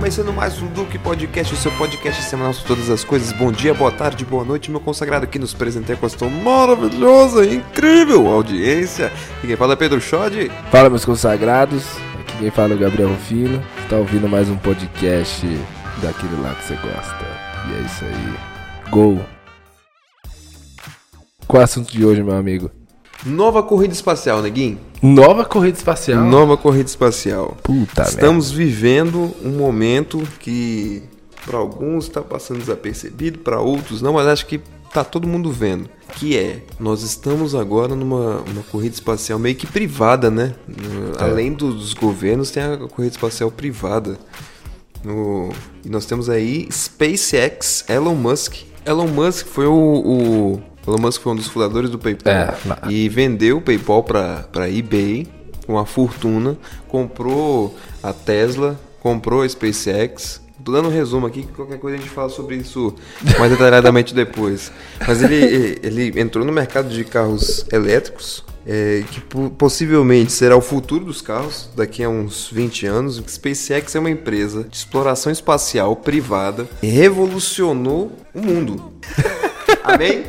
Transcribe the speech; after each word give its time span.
começando 0.00 0.32
mais 0.32 0.62
um 0.62 0.66
Duque 0.68 0.98
Podcast, 0.98 1.52
o 1.52 1.56
seu 1.58 1.70
podcast 1.72 2.22
semanal 2.22 2.54
sobre 2.54 2.68
todas 2.68 2.88
as 2.88 3.04
coisas. 3.04 3.32
Bom 3.32 3.52
dia, 3.52 3.74
boa 3.74 3.92
tarde, 3.92 4.24
boa 4.24 4.42
noite, 4.42 4.70
meu 4.70 4.80
consagrado 4.80 5.26
aqui 5.26 5.38
nos 5.38 5.52
presentei 5.52 5.94
com 5.94 6.06
esta 6.06 6.26
maravilhosa, 6.26 7.44
incrível 7.44 8.26
audiência. 8.26 9.12
E 9.44 9.46
quem 9.46 9.56
fala 9.56 9.74
é 9.74 9.76
Pedro 9.76 10.00
Schod. 10.00 10.50
Fala, 10.70 10.88
meus 10.88 11.04
consagrados. 11.04 11.84
Aqui 12.18 12.38
quem 12.38 12.50
fala 12.50 12.72
é 12.72 12.76
o 12.76 12.78
Gabriel 12.78 13.10
Rufino. 13.10 13.62
Tá 13.90 13.96
ouvindo 13.96 14.26
mais 14.26 14.48
um 14.48 14.56
podcast 14.56 15.46
daquele 16.00 16.40
lá 16.40 16.54
que 16.54 16.64
você 16.64 16.76
gosta. 16.76 17.26
E 17.68 17.74
é 17.74 17.80
isso 17.84 18.04
aí. 18.06 18.90
Gol. 18.90 19.20
Qual 21.46 21.60
é 21.60 21.62
o 21.62 21.64
assunto 21.64 21.92
de 21.92 22.06
hoje, 22.06 22.22
meu 22.22 22.36
amigo? 22.36 22.70
Nova 23.24 23.62
corrida 23.62 23.92
espacial, 23.92 24.40
neguinho. 24.42 24.78
Nova 25.02 25.44
corrida 25.44 25.76
espacial. 25.76 26.24
Nova 26.24 26.56
corrida 26.56 26.88
espacial. 26.88 27.56
Puta 27.62 28.02
Estamos 28.02 28.50
vivendo 28.50 29.30
um 29.44 29.50
momento 29.50 30.22
que 30.38 31.02
para 31.44 31.58
alguns 31.58 32.04
está 32.04 32.20
passando 32.22 32.58
desapercebido, 32.60 33.38
para 33.38 33.60
outros 33.60 34.00
não, 34.02 34.14
mas 34.14 34.26
acho 34.26 34.46
que 34.46 34.60
tá 34.92 35.02
todo 35.04 35.26
mundo 35.28 35.50
vendo. 35.52 35.88
Que 36.16 36.36
é, 36.36 36.62
nós 36.78 37.02
estamos 37.02 37.54
agora 37.54 37.94
numa 37.94 38.38
uma 38.40 38.62
corrida 38.70 38.94
espacial 38.94 39.38
meio 39.38 39.54
que 39.54 39.66
privada, 39.66 40.30
né? 40.30 40.54
É. 41.18 41.22
Além 41.24 41.52
dos 41.52 41.94
governos, 41.94 42.50
tem 42.50 42.62
a 42.62 42.76
corrida 42.76 43.14
espacial 43.14 43.50
privada. 43.50 44.18
No- 45.04 45.50
e 45.84 45.88
nós 45.88 46.04
temos 46.04 46.28
aí 46.28 46.68
SpaceX, 46.70 47.84
Elon 47.88 48.14
Musk. 48.14 48.56
Elon 48.84 49.06
Musk 49.08 49.46
foi 49.46 49.66
o, 49.66 49.72
o- 49.74 50.62
Elon 50.86 50.98
Musk 50.98 51.22
foi 51.22 51.32
um 51.32 51.36
dos 51.36 51.46
fundadores 51.46 51.90
do 51.90 51.98
PayPal 51.98 52.32
É, 52.34 52.54
e 52.90 53.08
vendeu 53.08 53.58
o 53.58 53.60
PayPal 53.60 54.02
para 54.02 54.68
eBay 54.70 55.26
com 55.66 55.74
uma 55.74 55.86
fortuna, 55.86 56.56
comprou 56.88 57.76
a 58.02 58.12
Tesla, 58.12 58.78
comprou 59.00 59.42
a 59.42 59.48
SpaceX. 59.48 60.40
Tô 60.64 60.72
dando 60.72 60.88
um 60.88 60.92
resumo 60.92 61.26
aqui, 61.26 61.42
que 61.42 61.52
qualquer 61.52 61.78
coisa 61.78 61.96
a 61.96 62.00
gente 62.00 62.10
fala 62.10 62.28
sobre 62.28 62.56
isso 62.56 62.94
mais 63.38 63.50
detalhadamente 63.50 64.14
depois. 64.14 64.70
Mas 65.06 65.22
ele, 65.22 65.78
ele 65.82 66.20
entrou 66.20 66.44
no 66.44 66.52
mercado 66.52 66.88
de 66.90 67.02
carros 67.04 67.64
elétricos, 67.72 68.44
é, 68.66 69.02
que 69.10 69.20
po- 69.22 69.48
possivelmente 69.50 70.32
será 70.32 70.54
o 70.56 70.60
futuro 70.60 71.04
dos 71.06 71.22
carros 71.22 71.70
daqui 71.74 72.02
a 72.02 72.10
uns 72.10 72.50
20 72.52 72.86
anos. 72.86 73.22
SpaceX 73.26 73.94
é 73.94 73.98
uma 74.00 74.10
empresa 74.10 74.64
de 74.64 74.76
exploração 74.76 75.32
espacial 75.32 75.96
privada 75.96 76.68
e 76.82 76.88
revolucionou 76.88 78.12
o 78.34 78.40
mundo. 78.42 78.92
Amém? 79.82 80.24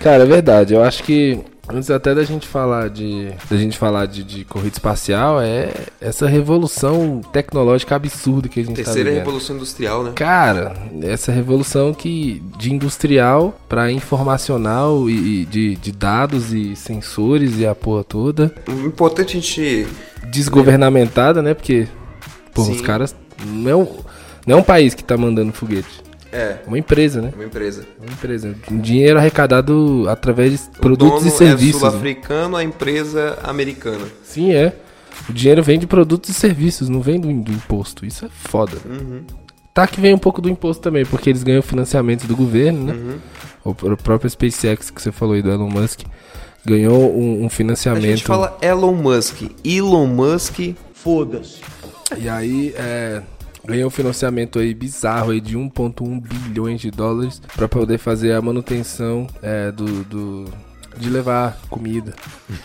Cara, 0.00 0.22
é 0.22 0.26
verdade. 0.26 0.74
Eu 0.74 0.82
acho 0.82 1.02
que 1.02 1.38
antes 1.68 1.90
até 1.90 2.14
da 2.14 2.24
gente 2.24 2.46
falar 2.46 2.90
de 2.90 3.30
da 3.50 3.56
gente 3.56 3.78
falar 3.78 4.06
de, 4.06 4.22
de 4.22 4.44
corrida 4.44 4.74
espacial 4.74 5.40
é 5.40 5.70
essa 6.00 6.26
revolução 6.26 7.20
tecnológica 7.32 7.96
absurda 7.96 8.48
que 8.48 8.60
a 8.60 8.64
gente 8.64 8.76
Terceira 8.76 9.00
tá 9.00 9.04
vivendo. 9.10 9.24
revolução 9.24 9.56
industrial, 9.56 10.04
né? 10.04 10.12
Cara, 10.14 10.76
essa 11.02 11.32
revolução 11.32 11.94
que 11.94 12.42
de 12.58 12.72
industrial 12.72 13.58
para 13.68 13.90
informacional 13.90 15.08
e, 15.08 15.42
e 15.42 15.44
de, 15.46 15.76
de 15.76 15.92
dados 15.92 16.52
e 16.52 16.76
sensores 16.76 17.58
e 17.58 17.66
a 17.66 17.74
porra 17.74 18.04
toda, 18.04 18.54
O 18.68 18.86
importante 18.86 19.36
a 19.36 19.40
gente 19.40 19.86
desgovernamentada, 20.30 21.42
né? 21.42 21.54
Porque 21.54 21.88
pô, 22.52 22.62
Sim. 22.64 22.72
os 22.72 22.80
caras 22.80 23.14
não 23.46 23.70
é, 23.70 23.76
um, 23.76 23.88
não 24.46 24.58
é 24.58 24.60
um 24.60 24.62
país 24.62 24.94
que 24.94 25.02
tá 25.02 25.16
mandando 25.16 25.52
foguete, 25.52 26.02
É, 26.34 26.36
é 26.36 26.62
uma 26.66 26.78
empresa, 26.78 27.22
né? 27.22 27.30
uma 27.34 27.44
empresa. 27.44 27.86
É 28.00 28.02
uma 28.04 28.12
empresa, 28.12 28.54
um 28.70 28.78
dinheiro 28.78 29.18
arrecadado 29.18 30.04
através 30.08 30.52
de 30.52 30.58
produtos 30.80 31.22
o 31.22 31.26
e 31.26 31.30
dono 31.30 31.38
serviços. 31.38 31.82
é 31.82 31.84
né? 31.84 31.90
sul-africano, 31.90 32.56
a 32.56 32.64
empresa 32.64 33.38
americana. 33.42 34.04
Sim, 34.24 34.52
é. 34.52 34.72
O 35.28 35.32
dinheiro 35.32 35.62
vem 35.62 35.78
de 35.78 35.86
produtos 35.86 36.30
e 36.30 36.34
serviços, 36.34 36.88
não 36.88 37.00
vem 37.00 37.20
do, 37.20 37.28
do 37.32 37.52
imposto. 37.52 38.04
Isso 38.04 38.24
é 38.26 38.28
foda. 38.28 38.76
Uhum, 38.84 39.22
Tá 39.72 39.86
que 39.88 40.00
vem 40.00 40.14
um 40.14 40.18
pouco 40.18 40.40
do 40.40 40.48
imposto 40.48 40.82
também, 40.82 41.04
porque 41.04 41.30
eles 41.30 41.42
ganham 41.42 41.62
financiamento 41.62 42.26
do 42.26 42.36
governo, 42.36 42.84
né? 42.84 42.92
uhum. 42.92 43.18
O 43.64 43.92
o 43.92 43.96
próprio 43.96 44.28
SpaceX 44.30 44.90
que 44.90 45.00
você 45.00 45.10
falou 45.10 45.34
aí 45.34 45.42
do 45.42 45.50
Elon 45.50 45.68
Musk 45.70 46.00
ganhou 46.66 47.16
um, 47.16 47.42
um 47.42 47.46
A 47.46 47.50
financiamento. 47.50 48.04
gente 48.04 48.24
fala 48.24 48.56
Elon 48.60 48.92
Musk. 48.94 49.42
Elon 49.64 50.06
Musk. 50.06 50.74
Foda-se. 50.92 51.60
E 52.18 52.28
aí 52.28 52.72
é, 52.76 53.22
ganhou 53.66 53.88
um 53.88 53.90
financiamento 53.90 54.58
aí 54.58 54.74
bizarro 54.74 55.30
aí 55.30 55.40
de 55.40 55.56
1.1 55.56 56.20
bilhões 56.20 56.80
de 56.80 56.90
dólares 56.90 57.40
para 57.54 57.66
poder 57.68 57.98
fazer 57.98 58.32
a 58.32 58.42
manutenção 58.42 59.26
é, 59.42 59.70
do, 59.72 60.04
do- 60.04 60.44
de 60.96 61.10
levar 61.10 61.58
comida 61.68 62.14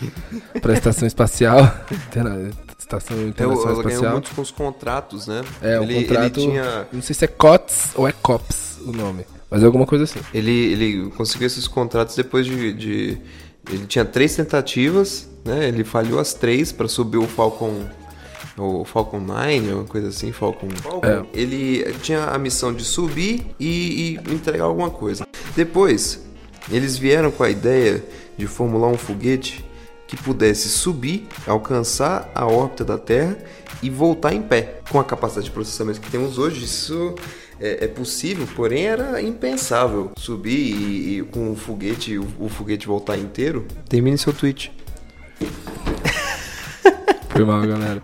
para 0.62 0.74
a 0.74 0.76
estação 0.78 1.08
espacial, 1.08 1.60
estação 2.78 3.18
É, 3.18 3.24
internacional 3.24 3.74
ela 3.74 3.84
ganhou 3.84 3.90
espacial. 3.90 4.12
muitos 4.14 4.32
com 4.34 4.42
os 4.42 4.52
contratos, 4.52 5.28
né? 5.28 5.42
É, 5.62 5.80
um 5.80 5.84
ele, 5.84 6.02
contrato. 6.06 6.40
Ele, 6.40 6.50
tinha, 6.52 6.88
Não 6.92 7.02
sei 7.02 7.16
se 7.16 7.26
é 7.26 7.28
COTS 7.28 7.92
ou 7.96 8.08
é 8.08 8.12
COPS 8.12 8.80
o 8.86 8.92
nome, 8.92 9.26
mas 9.50 9.62
é 9.64 9.66
alguma 9.66 9.86
coisa 9.86 10.04
assim. 10.06 10.20
ele, 10.34 10.52
ele 10.52 11.10
conseguiu 11.12 11.48
esses 11.48 11.68
contratos 11.68 12.16
depois 12.16 12.46
de, 12.46 12.74
de- 12.74 13.18
Ele 13.70 13.86
tinha 13.88 14.06
três 14.06 14.36
tentativas, 14.36 15.28
né? 15.46 15.68
Ele 15.68 15.84
falhou 15.84 16.20
as 16.20 16.34
três 16.34 16.72
para 16.72 16.88
subir 16.88 17.18
o 17.18 17.28
Falcon. 17.28 17.84
O 18.60 18.84
Falcon 18.84 19.22
9, 19.22 19.74
uma 19.74 19.86
coisa 19.86 20.10
assim, 20.10 20.32
Falcon. 20.32 20.68
É. 21.04 21.26
Ele 21.34 21.94
tinha 22.02 22.26
a 22.26 22.38
missão 22.38 22.74
de 22.74 22.84
subir 22.84 23.46
e, 23.60 24.20
e 24.28 24.34
entregar 24.34 24.66
alguma 24.66 24.90
coisa. 24.90 25.26
Depois, 25.56 26.26
eles 26.70 26.98
vieram 26.98 27.32
com 27.32 27.44
a 27.44 27.50
ideia 27.50 28.04
de 28.38 28.46
formular 28.48 28.88
um 28.88 28.98
foguete 28.98 29.66
que 30.08 30.18
pudesse 30.18 30.70
subir, 30.70 31.28
alcançar 31.46 32.32
a 32.34 32.46
órbita 32.46 32.84
da 32.84 32.98
Terra 32.98 33.38
e 33.82 33.90
voltar 33.90 34.34
em 34.34 34.42
pé. 34.42 34.80
Com 34.90 35.00
a 35.00 35.04
capacidade 35.04 35.46
de 35.46 35.52
processamento 35.52 36.02
que 36.02 36.10
temos 36.10 36.38
hoje, 36.38 36.66
isso 36.66 37.16
é, 37.60 37.86
é 37.86 37.88
possível, 37.88 38.48
porém 38.56 38.86
era 38.86 39.22
impensável 39.22 40.12
subir 40.18 40.58
e, 40.58 41.20
e 41.20 41.24
com 41.24 41.52
o 41.52 41.56
foguete, 41.56 42.18
o, 42.18 42.28
o 42.40 42.50
foguete 42.50 42.88
voltar 42.88 43.18
inteiro. 43.18 43.68
Termine 43.88 44.18
seu 44.18 44.34
tweet. 44.34 44.72
Foi 47.30 47.46
mal, 47.46 47.62
galera. 47.62 48.02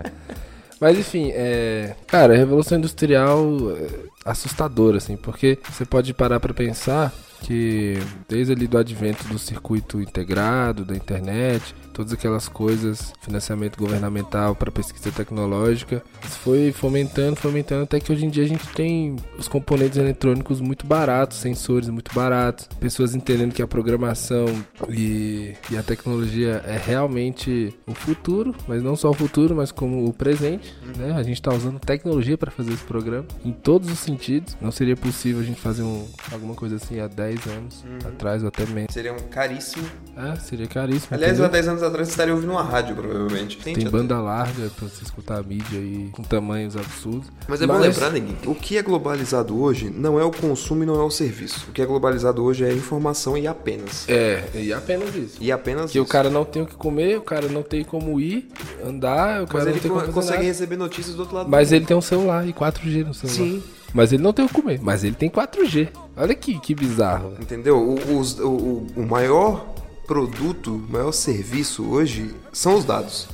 Mas 0.80 0.98
enfim, 0.98 1.32
é. 1.34 1.96
Cara, 2.08 2.34
a 2.34 2.38
Revolução 2.38 2.78
Industrial 2.78 3.42
é 3.72 4.06
assustadora, 4.26 4.98
assim, 4.98 5.16
porque 5.16 5.58
você 5.70 5.86
pode 5.86 6.14
parar 6.14 6.40
pra 6.40 6.54
pensar 6.54 7.14
que 7.42 8.00
desde 8.28 8.54
ali 8.54 8.68
do 8.68 8.78
advento 8.78 9.28
do 9.28 9.38
circuito 9.38 10.02
integrado, 10.02 10.84
da 10.84 10.96
internet, 10.96 11.76
todas 11.96 12.12
aquelas 12.12 12.50
coisas, 12.50 13.14
financiamento 13.22 13.78
governamental 13.78 14.54
para 14.54 14.70
pesquisa 14.70 15.12
tecnológica, 15.12 16.04
isso 16.24 16.38
foi 16.40 16.74
fomentando, 16.74 17.38
fomentando 17.38 17.84
até 17.84 18.00
que 18.00 18.12
hoje 18.12 18.26
em 18.26 18.30
dia 18.30 18.44
a 18.44 18.48
gente 18.48 18.68
tem 18.70 19.16
os 19.38 19.48
componentes 19.48 19.98
eletrônicos 19.98 20.60
muito 20.60 20.86
baratos, 20.86 21.38
sensores 21.38 21.88
muito 21.88 22.14
baratos, 22.14 22.68
pessoas 22.80 23.16
entendendo 23.16 23.54
que 23.54 23.62
a 23.62 23.68
programação 23.68 24.46
e, 24.90 25.54
e 25.72 25.78
a 25.78 25.84
tecnologia 25.84 26.62
é 26.68 26.78
realmente 26.78 27.74
o 27.88 27.96
futuro, 27.96 28.54
mas 28.68 28.84
não 28.84 28.96
só 28.98 29.10
o 29.10 29.14
futuro, 29.14 29.56
mas 29.56 29.72
como 29.72 30.06
o 30.06 30.14
presente, 30.14 30.76
né? 30.98 31.14
A 31.16 31.24
gente 31.24 31.36
está 31.36 31.54
usando 31.54 31.80
tecnologia 31.80 32.38
para 32.38 32.52
fazer 32.52 32.74
esse 32.74 32.84
programa 32.84 33.26
em 33.44 33.54
todos 33.54 33.90
os 33.90 34.00
sentidos. 34.00 34.58
Não 34.60 34.72
seria 34.72 34.98
possível 34.98 35.42
a 35.42 35.46
gente 35.46 35.62
fazer 35.62 35.84
um, 35.84 36.06
alguma 36.32 36.56
coisa 36.56 36.76
assim 36.76 37.00
há 37.00 37.08
10 37.08 37.48
anos 37.48 37.86
atrás 38.06 38.42
ou 38.42 38.50
até 38.50 38.66
menos. 38.66 38.94
Seria 38.94 39.14
um 39.14 39.20
caríssimo. 39.30 39.86
É, 40.18 40.36
seria 40.36 40.68
caríssimo. 40.68 41.16
Aliás, 41.16 41.40
há 41.40 41.48
10 41.48 41.68
anos 41.70 41.84
atrás 41.88 42.08
você 42.08 42.14
estaria 42.14 42.34
ouvindo 42.34 42.52
uma 42.52 42.64
rádio, 42.64 42.96
provavelmente. 42.96 43.58
Tem 43.58 43.76
Gente, 43.76 43.90
banda 43.90 44.20
larga 44.20 44.70
pra 44.76 44.88
você 44.88 45.04
escutar 45.04 45.40
a 45.40 45.44
mídia 45.44 45.80
aí 45.80 46.10
com 46.12 46.24
tamanhos 46.24 46.76
absurdos. 46.76 47.28
Mas 47.48 47.62
é 47.62 47.68
bom 47.68 47.78
lembrar, 47.78 48.10
Neguinho, 48.12 48.38
o 48.46 48.56
que 48.56 48.78
é 48.78 48.82
globalizado 48.82 49.60
hoje 49.62 49.90
não 49.90 50.20
é 50.20 50.24
o 50.24 50.32
consumo 50.32 50.84
e 50.84 50.86
não 50.86 50.96
é 51.00 51.04
o 51.04 51.10
serviço. 51.12 51.68
O 51.70 51.72
que 51.72 51.82
é 51.82 51.86
globalizado 51.86 52.44
hoje 52.44 52.64
é 52.64 52.70
a 52.70 52.74
informação 52.74 53.38
e 53.38 53.48
apenas. 53.48 54.08
É, 54.10 54.44
e 54.56 54.74
apenas 54.74 55.16
isso. 55.16 55.38
E 55.40 55.52
apenas 55.52 55.92
Que 55.92 56.00
o 56.00 56.04
isso. 56.04 56.12
cara 56.12 56.30
não 56.30 56.44
tem 56.46 56.62
o 56.62 56.66
que 56.66 56.76
comer, 56.76 57.18
o 57.18 57.22
cara 57.22 57.48
não 57.48 57.64
tem 57.64 57.84
como 57.84 58.20
ir, 58.20 58.50
andar, 58.84 59.38
o 59.38 59.42
Mas 59.44 59.52
cara 59.52 59.64
ele 59.66 59.74
não 59.74 59.80
tem 59.80 59.92
co- 59.92 59.96
como 59.96 60.06
fazer 60.08 60.14
consegue 60.14 60.38
nada. 60.38 60.48
receber 60.48 60.76
notícias 60.78 61.16
do 61.16 61.20
outro 61.22 61.36
lado. 61.36 61.50
Mas 61.50 61.70
do 61.70 61.76
ele 61.76 61.86
tem 61.86 61.96
um 61.98 62.02
celular 62.02 62.48
e 62.48 62.54
4G 62.54 63.04
no 63.06 63.14
celular. 63.14 63.38
Sim. 63.38 63.64
Mas 63.94 64.12
ele 64.12 64.22
não 64.24 64.34
tem 64.34 64.44
o 64.44 64.48
que 64.50 64.54
comer, 64.54 64.80
mas 64.82 65.04
ele 65.06 65.16
tem 65.16 65.30
4G. 65.30 65.88
Olha 66.18 66.36
que, 66.36 66.60
que 66.60 66.76
bizarro. 66.76 67.30
velho. 67.30 67.42
Entendeu? 67.44 67.78
O, 67.78 68.20
os- 68.20 68.38
o, 68.40 68.48
o, 68.50 68.88
o 68.98 69.06
maior 69.08 69.66
produto, 70.08 70.82
maior 70.90 71.12
serviço 71.12 71.84
hoje 71.90 72.32
são 72.54 72.76
os 72.76 72.86
dados. 72.86 73.28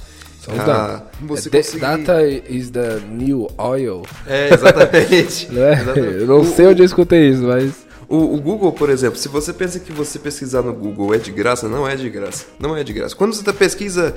São 0.44 0.54
os 0.56 0.60
Ah, 0.62 0.66
dados. 0.66 1.04
Você 1.22 1.50
É, 1.50 1.52
conseguir- 1.52 1.80
Data 1.82 2.28
is 2.28 2.70
the 2.72 3.00
new 3.10 3.48
oil. 3.58 4.02
É, 4.26 4.54
exatamente. 4.54 5.48
É? 5.56 5.74
Exatamente. 5.74 6.14
Eu 6.22 6.28
não 6.28 6.40
O- 6.42 6.46
sei 6.46 6.66
onde 6.68 6.82
eu 6.82 6.86
escutei 6.86 7.30
isso, 7.30 7.44
mas. 7.44 7.72
O, 8.12 8.36
o, 8.36 8.42
Google, 8.42 8.74
por 8.74 8.90
exemplo, 8.90 9.18
se 9.18 9.30
você 9.30 9.54
pensa 9.54 9.80
que 9.80 9.90
você 9.90 10.20
pesquisar 10.20 10.62
no 10.62 10.74
Google 10.74 11.16
é 11.16 11.18
de 11.18 11.32
graça, 11.32 11.70
não 11.70 11.88
é 11.88 11.96
de 11.96 12.10
graça. 12.10 12.46
Não 12.60 12.76
é 12.76 12.84
de 12.84 12.92
graça. 12.92 13.16
Quando 13.16 13.34
você 13.34 13.42
tá 13.42 13.54
pesquisa, 13.54 14.14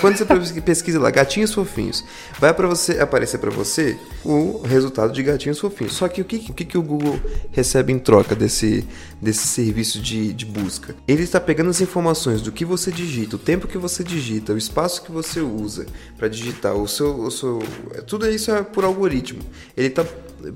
quando 0.00 0.16
você 0.16 0.24
pesquisa 0.62 0.98
lá 0.98 1.10
gatinhos 1.10 1.52
fofinhos, 1.52 2.02
vai 2.40 2.54
para 2.54 2.66
você 2.66 2.98
aparecer 2.98 3.36
para 3.36 3.50
você 3.50 3.98
o 4.24 4.62
resultado 4.62 5.12
de 5.12 5.22
gatinhos 5.22 5.60
fofinhos. 5.60 5.92
Só 5.92 6.08
que 6.08 6.22
o 6.22 6.24
que, 6.24 6.36
o 6.50 6.54
que, 6.54 6.64
que 6.64 6.78
o 6.78 6.82
Google 6.82 7.20
recebe 7.52 7.92
em 7.92 7.98
troca 7.98 8.34
desse, 8.34 8.82
desse 9.20 9.46
serviço 9.46 10.00
de, 10.00 10.32
de 10.32 10.46
busca? 10.46 10.96
Ele 11.06 11.22
está 11.22 11.38
pegando 11.38 11.68
as 11.68 11.82
informações 11.82 12.40
do 12.40 12.50
que 12.50 12.64
você 12.64 12.90
digita, 12.90 13.36
o 13.36 13.38
tempo 13.38 13.68
que 13.68 13.76
você 13.76 14.02
digita, 14.02 14.54
o 14.54 14.56
espaço 14.56 15.02
que 15.02 15.12
você 15.12 15.40
usa 15.40 15.84
para 16.16 16.28
digitar, 16.28 16.74
o 16.74 16.88
seu, 16.88 17.20
o 17.20 17.30
seu, 17.30 17.58
tudo 18.06 18.26
isso 18.26 18.50
é 18.50 18.62
por 18.62 18.84
algoritmo. 18.84 19.42
Ele 19.76 19.88
está 19.88 20.02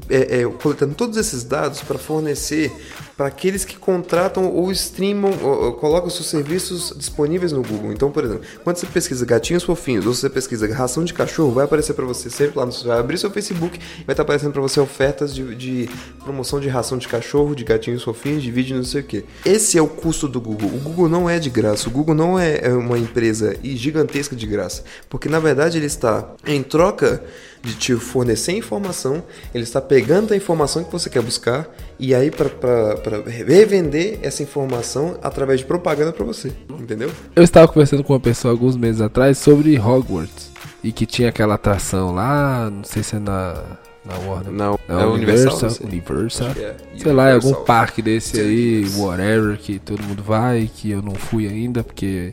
é, 0.09 0.41
é, 0.41 0.45
coletando 0.63 0.95
todos 0.95 1.17
esses 1.17 1.45
dados 1.45 1.81
para 1.81 1.99
fornecer 1.99 2.73
para 3.19 3.27
aqueles 3.27 3.65
que 3.65 3.77
contratam 3.77 4.47
ou 4.47 4.71
streamam, 4.71 5.33
ou, 5.43 5.65
ou, 5.65 5.73
colocam 5.73 6.09
seus 6.09 6.29
serviços 6.29 6.95
disponíveis 6.97 7.51
no 7.51 7.65
Google. 7.65 7.93
Então, 7.93 8.13
por 8.13 8.23
exemplo, 8.23 8.45
quando 8.63 8.77
você 8.77 8.87
pesquisa 8.87 9.27
gatinhos 9.27 9.65
fofinhos 9.65 10.07
ou 10.07 10.15
você 10.15 10.31
pesquisa 10.31 10.73
ração 10.73 11.05
de 11.05 11.13
cachorro, 11.13 11.51
vai 11.51 11.65
aparecer 11.65 11.95
para 11.95 12.05
você 12.07 12.31
sempre 12.31 12.57
lá 12.57 12.65
no 12.65 12.71
vai 12.85 12.97
abrir 12.97 13.19
seu 13.19 13.29
Facebook, 13.29 13.77
vai 13.77 13.97
estar 13.99 14.15
tá 14.15 14.23
aparecendo 14.23 14.53
para 14.53 14.63
você 14.63 14.79
ofertas 14.79 15.35
de, 15.35 15.53
de, 15.57 15.91
promoção 16.23 16.61
de 16.61 16.69
ração 16.69 16.97
de 16.97 17.09
cachorro, 17.09 17.57
de 17.57 17.65
gatinhos 17.65 18.05
fofinhos, 18.05 18.41
de 18.41 18.53
vídeo, 18.53 18.77
não 18.77 18.85
sei 18.85 19.01
o 19.01 19.05
que. 19.05 19.25
Esse 19.45 19.77
é 19.77 19.83
o 19.83 19.89
custo 19.89 20.29
do 20.29 20.41
Google. 20.41 20.69
O 20.69 20.79
Google 20.79 21.09
não 21.09 21.29
é 21.29 21.41
de 21.41 21.51
graça. 21.51 21.89
O 21.89 21.91
Google 21.91 22.15
não 22.15 22.39
é, 22.39 22.61
é 22.63 22.73
uma 22.73 22.97
empresa 22.97 23.57
gigantesca 23.65 24.37
de 24.37 24.47
graça, 24.47 24.85
porque 25.11 25.29
na 25.29 25.41
verdade 25.41 25.77
ele 25.77 25.87
está 25.87 26.35
em 26.47 26.63
troca 26.63 27.21
de 27.63 27.75
te 27.75 27.95
fornecer 27.97 28.53
informação, 28.53 29.25
ele 29.53 29.65
está 29.65 29.81
pegando 29.81 30.33
a 30.33 30.37
informação 30.37 30.85
que 30.85 30.93
você 30.93 31.11
quer 31.11 31.21
buscar 31.21 31.69
e 31.99 32.15
aí 32.15 32.31
para 32.31 33.23
revender 33.27 34.19
essa 34.23 34.43
informação 34.43 35.19
através 35.23 35.61
de 35.61 35.67
propaganda 35.67 36.13
para 36.13 36.25
você, 36.25 36.53
entendeu? 36.71 37.11
Eu 37.35 37.43
estava 37.43 37.67
conversando 37.67 38.05
com 38.05 38.13
uma 38.13 38.21
pessoa 38.21 38.53
alguns 38.53 38.77
meses 38.77 39.01
atrás 39.01 39.39
sobre 39.39 39.79
Hogwarts 39.79 40.51
e 40.83 40.93
que 40.93 41.07
tinha 41.07 41.29
aquela 41.29 41.55
atração 41.55 42.15
lá, 42.15 42.71
não 42.71 42.85
sei 42.85 43.03
se 43.03 43.17
é 43.17 43.19
na 43.19 43.63
na 44.09 44.17
Warner. 44.27 44.53
Não, 44.53 44.79
é, 44.89 44.93
é 44.93 45.07
Universal. 45.07 45.71
Universal. 45.85 45.87
Universal. 45.87 46.49
É. 46.57 46.75
Sei 46.97 47.13
lá, 47.13 47.29
é 47.29 47.35
algum 47.35 47.53
parque 47.65 48.01
desse 48.01 48.41
aí, 48.41 48.87
whatever, 48.97 49.59
que 49.59 49.79
todo 49.79 50.03
mundo 50.03 50.23
vai, 50.23 50.71
que 50.75 50.91
eu 50.91 51.03
não 51.03 51.15
fui 51.15 51.47
ainda, 51.47 51.85
porque 51.85 52.31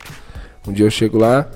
um 0.66 0.72
dia 0.72 0.86
eu 0.86 0.90
chego 0.90 1.18
lá. 1.18 1.48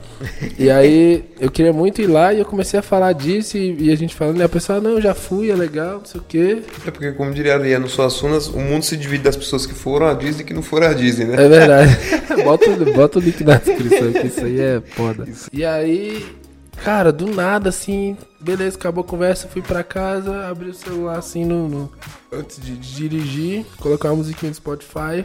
e 0.58 0.70
aí 0.70 1.24
eu 1.40 1.50
queria 1.50 1.72
muito 1.72 2.00
ir 2.00 2.06
lá 2.06 2.32
e 2.32 2.38
eu 2.38 2.44
comecei 2.44 2.78
a 2.78 2.82
falar 2.82 3.12
disso 3.12 3.56
e, 3.56 3.88
e 3.88 3.92
a 3.92 3.96
gente 3.96 4.14
falando, 4.14 4.38
e 4.38 4.42
a 4.42 4.48
pessoa, 4.48 4.80
não, 4.80 5.00
já 5.00 5.14
fui, 5.14 5.50
é 5.50 5.54
legal, 5.54 5.98
não 5.98 6.04
sei 6.04 6.20
o 6.20 6.24
quê. 6.24 6.62
É 6.86 6.90
porque, 6.90 7.12
como 7.12 7.32
diria 7.32 7.56
a 7.56 7.78
no 7.78 7.88
Suas 7.88 8.12
Sunas, 8.12 8.48
o 8.48 8.58
mundo 8.58 8.84
se 8.84 8.96
divide 8.96 9.24
das 9.24 9.36
pessoas 9.36 9.66
que 9.66 9.74
foram 9.74 10.06
à 10.06 10.14
Disney 10.14 10.42
e 10.42 10.46
que 10.46 10.54
não 10.54 10.62
foram 10.62 10.88
à 10.88 10.92
Disney, 10.92 11.26
né? 11.26 11.44
É 11.44 11.48
verdade. 11.48 11.98
bota, 12.44 12.66
bota 12.92 13.18
o 13.18 13.22
link 13.22 13.42
na 13.42 13.56
descrição, 13.56 14.12
que 14.12 14.26
isso 14.26 14.44
aí 14.44 14.60
é 14.60 14.80
foda. 14.80 15.26
E 15.52 15.64
aí, 15.64 16.24
cara, 16.84 17.12
do 17.12 17.26
nada, 17.26 17.68
assim, 17.68 18.16
beleza, 18.40 18.76
acabou 18.76 19.02
a 19.02 19.06
conversa, 19.06 19.48
fui 19.48 19.62
pra 19.62 19.82
casa, 19.82 20.48
abri 20.48 20.70
o 20.70 20.74
celular 20.74 21.18
assim 21.18 21.44
no, 21.44 21.68
no 21.68 21.92
antes 22.32 22.60
de, 22.60 22.76
de 22.76 22.96
dirigir, 22.96 23.66
colocar 23.78 24.08
uma 24.10 24.16
musiquinha 24.16 24.50
do 24.50 24.56
Spotify. 24.56 25.24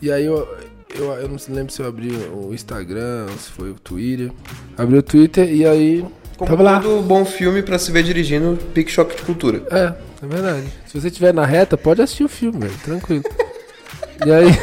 E 0.00 0.12
aí 0.12 0.26
eu, 0.26 0.46
eu, 0.94 1.12
eu 1.12 1.28
não 1.28 1.36
lembro 1.48 1.72
se 1.72 1.80
eu 1.80 1.86
abri 1.86 2.10
o 2.10 2.52
Instagram, 2.52 3.26
se 3.38 3.50
foi 3.50 3.70
o 3.70 3.74
Twitter. 3.74 4.30
Abri 4.76 4.98
o 4.98 5.02
Twitter 5.02 5.52
e 5.52 5.66
aí. 5.66 6.04
Como 6.36 6.50
tava 6.50 6.62
lá. 6.62 6.80
todo 6.80 7.02
bom 7.02 7.24
filme 7.24 7.62
pra 7.62 7.78
se 7.78 7.92
ver 7.92 8.02
dirigindo 8.02 8.58
Pique 8.74 8.90
Choque 8.90 9.16
de 9.16 9.22
Cultura. 9.22 9.62
É, 9.70 9.94
é 10.22 10.26
verdade. 10.26 10.66
Se 10.86 11.00
você 11.00 11.08
estiver 11.08 11.32
na 11.32 11.46
reta, 11.46 11.76
pode 11.76 12.02
assistir 12.02 12.24
o 12.24 12.28
filme, 12.28 12.58
velho, 12.58 12.74
tranquilo. 12.84 13.24
e 14.26 14.32
aí. 14.32 14.46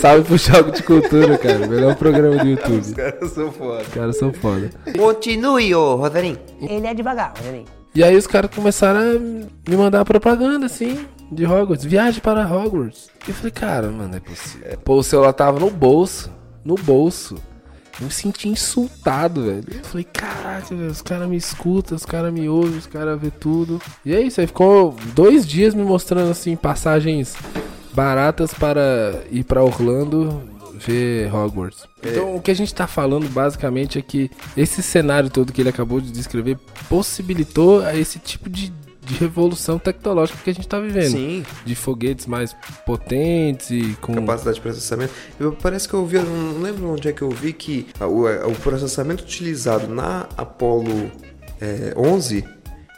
Salve 0.00 0.24
pro 0.24 0.38
Choque 0.38 0.70
de 0.72 0.82
Cultura, 0.82 1.36
cara. 1.38 1.66
Melhor 1.66 1.96
programa 1.96 2.42
do 2.42 2.48
YouTube. 2.48 2.80
Os 2.80 2.92
caras 2.92 3.30
são 3.32 3.50
foda. 3.52 3.82
Os 3.82 3.88
caras 3.88 4.16
são 4.18 4.32
foda. 4.32 4.70
Continue, 4.96 5.74
ô 5.74 5.96
Roserinho. 5.96 6.38
Ele 6.60 6.86
é 6.86 6.94
devagar, 6.94 7.34
Roserinho. 7.36 7.66
E 7.94 8.04
aí 8.04 8.16
os 8.16 8.26
caras 8.26 8.50
começaram 8.54 9.00
a 9.00 9.18
me 9.68 9.76
mandar 9.76 10.04
propaganda, 10.04 10.66
assim 10.66 11.04
de 11.30 11.46
Hogwarts, 11.46 11.84
viagem 11.84 12.20
para 12.20 12.46
Hogwarts. 12.46 13.08
Eu 13.26 13.34
falei, 13.34 13.50
cara, 13.52 13.90
mano, 13.90 14.16
é 14.16 14.20
possível. 14.20 14.78
Pô, 14.84 14.96
o 14.96 15.02
celular 15.02 15.32
tava 15.32 15.60
no 15.60 15.70
bolso, 15.70 16.30
no 16.64 16.74
bolso. 16.74 17.36
Eu 18.00 18.06
me 18.06 18.12
senti 18.12 18.48
insultado, 18.48 19.44
velho. 19.44 19.64
Eu 19.70 19.84
falei, 19.84 20.04
caraca, 20.04 20.74
velho, 20.74 20.90
os 20.90 21.02
caras 21.02 21.28
me 21.28 21.36
escutam, 21.36 21.96
os 21.96 22.06
caras 22.06 22.32
me 22.32 22.48
ouvem, 22.48 22.78
os 22.78 22.86
caras 22.86 23.20
vê 23.20 23.30
tudo. 23.30 23.80
E 24.04 24.14
é 24.14 24.20
isso, 24.20 24.40
aí 24.40 24.46
ficou 24.46 24.96
dois 25.14 25.46
dias 25.46 25.74
me 25.74 25.82
mostrando, 25.82 26.30
assim, 26.30 26.56
passagens 26.56 27.36
baratas 27.92 28.54
para 28.54 29.22
ir 29.30 29.44
para 29.44 29.62
Orlando 29.62 30.42
ver 30.80 31.32
Hogwarts. 31.32 31.84
É. 32.02 32.10
Então, 32.10 32.36
o 32.36 32.40
que 32.40 32.50
a 32.50 32.54
gente 32.54 32.74
tá 32.74 32.86
falando 32.86 33.28
basicamente 33.28 33.98
é 33.98 34.02
que 34.02 34.30
esse 34.56 34.82
cenário 34.82 35.28
todo 35.28 35.52
que 35.52 35.60
ele 35.60 35.68
acabou 35.68 36.00
de 36.00 36.10
descrever 36.10 36.58
possibilitou 36.88 37.86
esse 37.90 38.18
tipo 38.18 38.48
de 38.48 38.72
de 39.10 39.18
revolução 39.18 39.78
tecnológica 39.78 40.38
que 40.42 40.50
a 40.50 40.52
gente 40.52 40.66
está 40.66 40.78
vivendo. 40.78 41.10
Sim. 41.10 41.44
De 41.64 41.74
foguetes 41.74 42.26
mais 42.26 42.54
potentes 42.86 43.70
e 43.70 43.96
com. 44.00 44.14
Capacidade 44.14 44.56
de 44.56 44.60
processamento. 44.60 45.12
Eu, 45.38 45.52
parece 45.52 45.88
que 45.88 45.94
eu 45.94 46.06
vi, 46.06 46.18
não 46.18 46.60
lembro 46.60 46.92
onde 46.92 47.08
é 47.08 47.12
que 47.12 47.22
eu 47.22 47.30
vi 47.30 47.52
que 47.52 47.88
o, 48.00 48.26
o 48.50 48.54
processamento 48.56 49.24
utilizado 49.24 49.92
na 49.92 50.28
Apollo 50.36 51.10
é, 51.60 51.92
11 51.96 52.44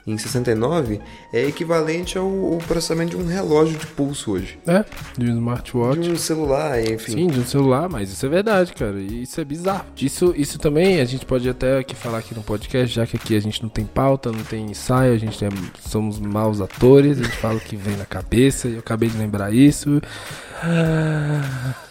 em 0.07 0.19
69 0.19 1.01
é 1.33 1.45
equivalente 1.47 2.19
ao, 2.19 2.27
ao, 2.27 2.59
processamento 2.59 3.17
de 3.17 3.23
um 3.23 3.27
relógio 3.27 3.79
de 3.79 3.87
pulso 3.87 4.33
hoje. 4.33 4.59
É, 4.67 4.85
de 5.17 5.31
um 5.31 5.35
smartwatch. 5.35 6.01
De 6.01 6.11
um 6.11 6.17
celular, 6.17 6.81
enfim. 6.81 7.13
Sim, 7.13 7.27
de 7.29 7.41
um 7.41 7.45
celular, 7.45 7.89
mas 7.89 8.11
isso 8.11 8.27
é 8.27 8.29
verdade, 8.29 8.73
cara. 8.73 8.99
E 8.99 9.23
isso 9.23 9.41
é 9.41 9.45
bizarro. 9.45 9.85
Isso, 9.97 10.35
isso 10.37 10.59
também 10.59 11.01
a 11.01 11.05
gente 11.05 11.25
pode 11.25 11.49
até 11.49 11.79
aqui 11.79 11.95
falar 11.95 12.19
aqui 12.19 12.35
no 12.35 12.43
podcast, 12.43 12.95
já 12.95 13.07
que 13.07 13.17
aqui 13.17 13.37
a 13.37 13.41
gente 13.41 13.63
não 13.63 13.69
tem 13.69 13.85
pauta, 13.85 14.33
não 14.33 14.43
tem 14.43 14.71
ensaio, 14.71 15.15
a 15.15 15.19
gente 15.19 15.45
é, 15.45 15.49
somos 15.89 16.19
maus 16.19 16.61
atores, 16.61 17.21
a 17.21 17.23
gente 17.23 17.37
fala 17.37 17.57
o 17.57 17.61
que 17.61 17.77
vem 17.77 17.97
na 17.97 18.05
cabeça, 18.05 18.69
e 18.69 18.75
eu 18.75 18.81
acabei 18.81 19.09
de 19.09 19.17
lembrar 19.17 19.55
isso. 19.55 20.01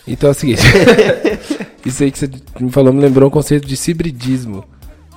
Então 0.07 0.29
é 0.29 0.31
o 0.31 0.35
seguinte. 0.35 0.61
isso 1.85 2.03
aí 2.03 2.11
que 2.11 2.19
você 2.19 2.29
me 2.59 2.71
falou 2.71 2.93
me 2.93 3.01
lembrou 3.01 3.27
um 3.27 3.31
conceito 3.31 3.67
de 3.67 3.77
cibridismo. 3.77 4.65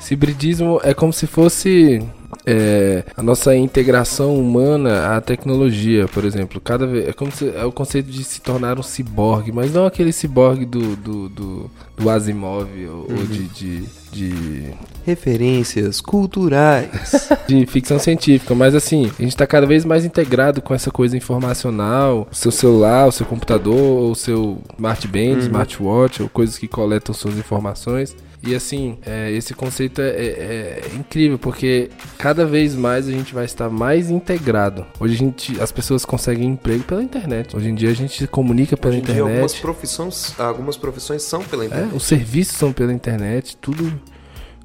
Cibridismo 0.00 0.80
é 0.82 0.92
como 0.92 1.12
se 1.12 1.26
fosse 1.26 2.02
é, 2.46 3.04
a 3.16 3.22
nossa 3.22 3.56
integração 3.56 4.38
humana 4.38 5.16
à 5.16 5.20
tecnologia, 5.20 6.06
por 6.08 6.24
exemplo. 6.24 6.60
Cada 6.60 6.86
vez, 6.86 7.08
é 7.08 7.12
como 7.12 7.32
se, 7.32 7.48
é 7.48 7.64
o 7.64 7.72
conceito 7.72 8.10
de 8.10 8.22
se 8.22 8.40
tornar 8.40 8.78
um 8.78 8.82
ciborgue, 8.82 9.50
mas 9.50 9.72
não 9.72 9.86
aquele 9.86 10.12
ciborgue 10.12 10.66
do, 10.66 10.94
do, 10.96 11.28
do, 11.28 11.70
do 11.96 12.10
Asimov 12.10 12.68
ou, 12.86 12.94
uhum. 12.94 13.18
ou 13.18 13.26
de, 13.26 13.44
de, 13.48 13.82
de, 14.12 14.74
Referências 15.06 16.00
culturais. 16.00 16.90
de 17.48 17.64
ficção 17.66 17.98
científica, 17.98 18.54
mas 18.54 18.74
assim, 18.74 19.06
a 19.18 19.22
gente 19.22 19.28
está 19.28 19.46
cada 19.46 19.66
vez 19.66 19.84
mais 19.84 20.04
integrado 20.04 20.60
com 20.60 20.74
essa 20.74 20.90
coisa 20.90 21.16
informacional, 21.16 22.28
o 22.30 22.34
seu 22.34 22.50
celular, 22.50 23.06
o 23.06 23.12
seu 23.12 23.24
computador, 23.24 24.10
o 24.10 24.14
seu 24.14 24.58
smartband, 24.74 25.34
uhum. 25.34 25.38
smartwatch, 25.38 26.22
ou 26.22 26.28
coisas 26.28 26.58
que 26.58 26.68
coletam 26.68 27.14
suas 27.14 27.38
informações. 27.38 28.14
E 28.46 28.54
assim, 28.54 28.98
é, 29.06 29.30
esse 29.32 29.54
conceito 29.54 30.02
é, 30.02 30.08
é, 30.08 30.12
é, 30.12 30.82
incrível, 30.94 31.38
porque 31.38 31.88
cada 32.18 32.44
vez 32.44 32.74
mais 32.74 33.08
a 33.08 33.10
gente 33.10 33.32
vai 33.32 33.46
estar 33.46 33.70
mais 33.70 34.10
integrado. 34.10 34.84
Hoje 35.00 35.14
a 35.14 35.16
gente, 35.16 35.60
as 35.62 35.72
pessoas 35.72 36.04
conseguem 36.04 36.50
emprego 36.50 36.84
pela 36.84 37.02
internet. 37.02 37.56
Hoje 37.56 37.70
em 37.70 37.74
dia 37.74 37.88
a 37.88 37.94
gente 37.94 38.18
se 38.18 38.26
comunica 38.26 38.76
pela 38.76 38.92
Hoje 38.92 39.02
internet. 39.02 39.24
Dia 39.24 39.32
algumas 39.32 39.54
profissões, 39.54 40.38
algumas 40.38 40.76
profissões 40.76 41.22
são 41.22 41.42
pela 41.42 41.64
internet. 41.64 41.92
É, 41.92 41.96
os 41.96 42.04
serviços 42.04 42.56
são 42.56 42.70
pela 42.70 42.92
internet, 42.92 43.56
tudo. 43.56 43.98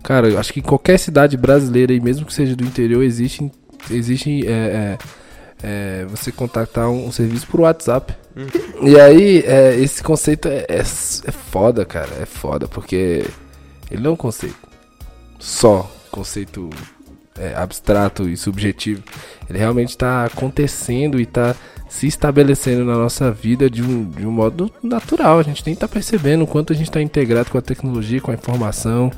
Cara, 0.03 0.27
eu 0.27 0.37
acho 0.37 0.51
que 0.51 0.59
em 0.59 0.63
qualquer 0.63 0.99
cidade 0.99 1.37
brasileira, 1.37 1.93
e 1.93 2.01
mesmo 2.01 2.25
que 2.25 2.33
seja 2.33 2.57
do 2.57 2.65
interior, 2.65 3.01
existe, 3.01 3.49
existe 3.89 4.45
é, 4.45 4.51
é, 4.51 4.97
é, 5.63 6.05
você 6.05 6.33
contactar 6.33 6.89
um, 6.89 7.07
um, 7.07 7.11
serviço 7.13 7.47
por 7.47 7.61
WhatsApp. 7.61 8.13
Hum. 8.35 8.47
E 8.81 8.99
aí, 8.99 9.43
é, 9.45 9.75
esse 9.75 10.03
conceito 10.03 10.49
é, 10.49 10.65
é, 10.67 10.79
é 10.79 11.31
foda, 11.31 11.85
cara. 11.85 12.09
É 12.21 12.25
foda, 12.25 12.67
porque 12.67 13.25
ele 13.89 14.01
não 14.01 14.11
é 14.11 14.13
um 14.13 14.17
conceito 14.17 14.69
só, 15.39 15.89
conceito 16.11 16.69
é, 17.37 17.55
abstrato 17.55 18.27
e 18.27 18.35
subjetivo. 18.35 19.01
Ele 19.49 19.57
realmente 19.57 19.89
está 19.89 20.25
acontecendo 20.25 21.19
e 21.19 21.23
está 21.23 21.55
se 21.87 22.05
estabelecendo 22.05 22.85
na 22.85 22.95
nossa 22.95 23.31
vida 23.31 23.69
de 23.69 23.81
um, 23.81 24.09
de 24.09 24.25
um 24.25 24.31
modo 24.31 24.71
natural. 24.83 25.39
A 25.39 25.43
gente 25.43 25.65
nem 25.65 25.73
está 25.73 25.87
percebendo 25.87 26.43
o 26.43 26.47
quanto 26.47 26.73
a 26.73 26.75
gente 26.75 26.89
está 26.89 27.01
integrado 27.01 27.49
com 27.49 27.57
a 27.57 27.61
tecnologia, 27.61 28.21
com 28.21 28.31
a 28.31 28.35
informação, 28.35 29.11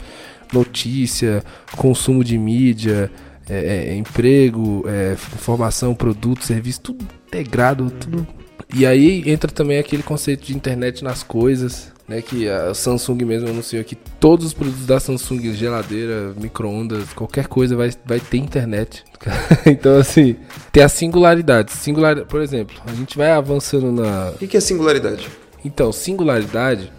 notícia, 0.54 1.44
consumo 1.76 2.24
de 2.24 2.38
mídia, 2.38 3.12
é, 3.50 3.90
é, 3.90 3.96
emprego, 3.96 4.86
é, 4.88 5.14
informação, 5.34 5.94
produto, 5.94 6.46
serviço, 6.46 6.82
tudo 6.82 7.06
integrado, 7.28 7.90
tudo. 7.92 8.26
E 8.74 8.86
aí 8.86 9.24
entra 9.30 9.52
também 9.52 9.80
aquele 9.80 10.04
conceito 10.04 10.46
de 10.46 10.56
internet 10.56 11.04
nas 11.04 11.24
coisas, 11.24 11.92
né, 12.12 12.22
que 12.22 12.50
a 12.50 12.74
Samsung 12.74 13.24
mesmo 13.24 13.48
anunciou 13.48 13.82
que 13.86 13.96
todos 13.96 14.48
os 14.48 14.54
produtos 14.54 14.86
da 14.86 15.00
Samsung, 15.00 15.54
geladeira, 15.54 16.34
micro-ondas, 16.36 17.14
qualquer 17.14 17.48
coisa 17.48 17.74
vai, 17.76 17.90
vai 18.06 18.20
ter 18.20 18.38
internet. 18.38 19.06
então, 19.66 19.98
assim, 19.98 20.36
tem 20.74 20.84
a 20.84 20.90
singularidade. 20.90 21.72
Singular, 21.72 22.26
por 22.26 22.42
exemplo, 22.42 22.76
a 22.86 22.94
gente 22.94 23.18
vai 23.18 23.32
avançando 23.32 23.92
na. 23.94 24.32
O 24.32 24.38
que 24.40 24.48
que 24.48 24.58
é 24.58 24.60
singularidade? 24.60 25.30
Então, 25.64 25.92
singularidade, 25.94 26.92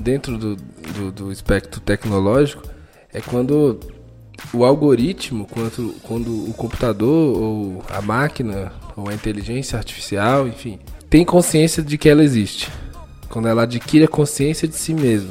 dentro 0.00 0.38
do, 0.38 0.54
do, 0.54 1.10
do 1.10 1.32
espectro 1.32 1.80
tecnológico, 1.80 2.62
é 3.12 3.20
quando 3.20 3.80
o 4.54 4.64
algoritmo, 4.64 5.48
quando, 5.50 5.94
quando 6.02 6.48
o 6.48 6.54
computador 6.54 7.36
ou 7.36 7.84
a 7.90 8.00
máquina 8.00 8.72
ou 8.96 9.08
a 9.08 9.14
inteligência 9.14 9.76
artificial, 9.76 10.46
enfim, 10.46 10.78
tem 11.10 11.24
consciência 11.24 11.82
de 11.82 11.98
que 11.98 12.08
ela 12.08 12.22
existe. 12.22 12.70
Quando 13.32 13.48
ela 13.48 13.62
adquire 13.62 14.04
a 14.04 14.08
consciência 14.08 14.68
de 14.68 14.76
si 14.76 14.92
mesma. 14.92 15.30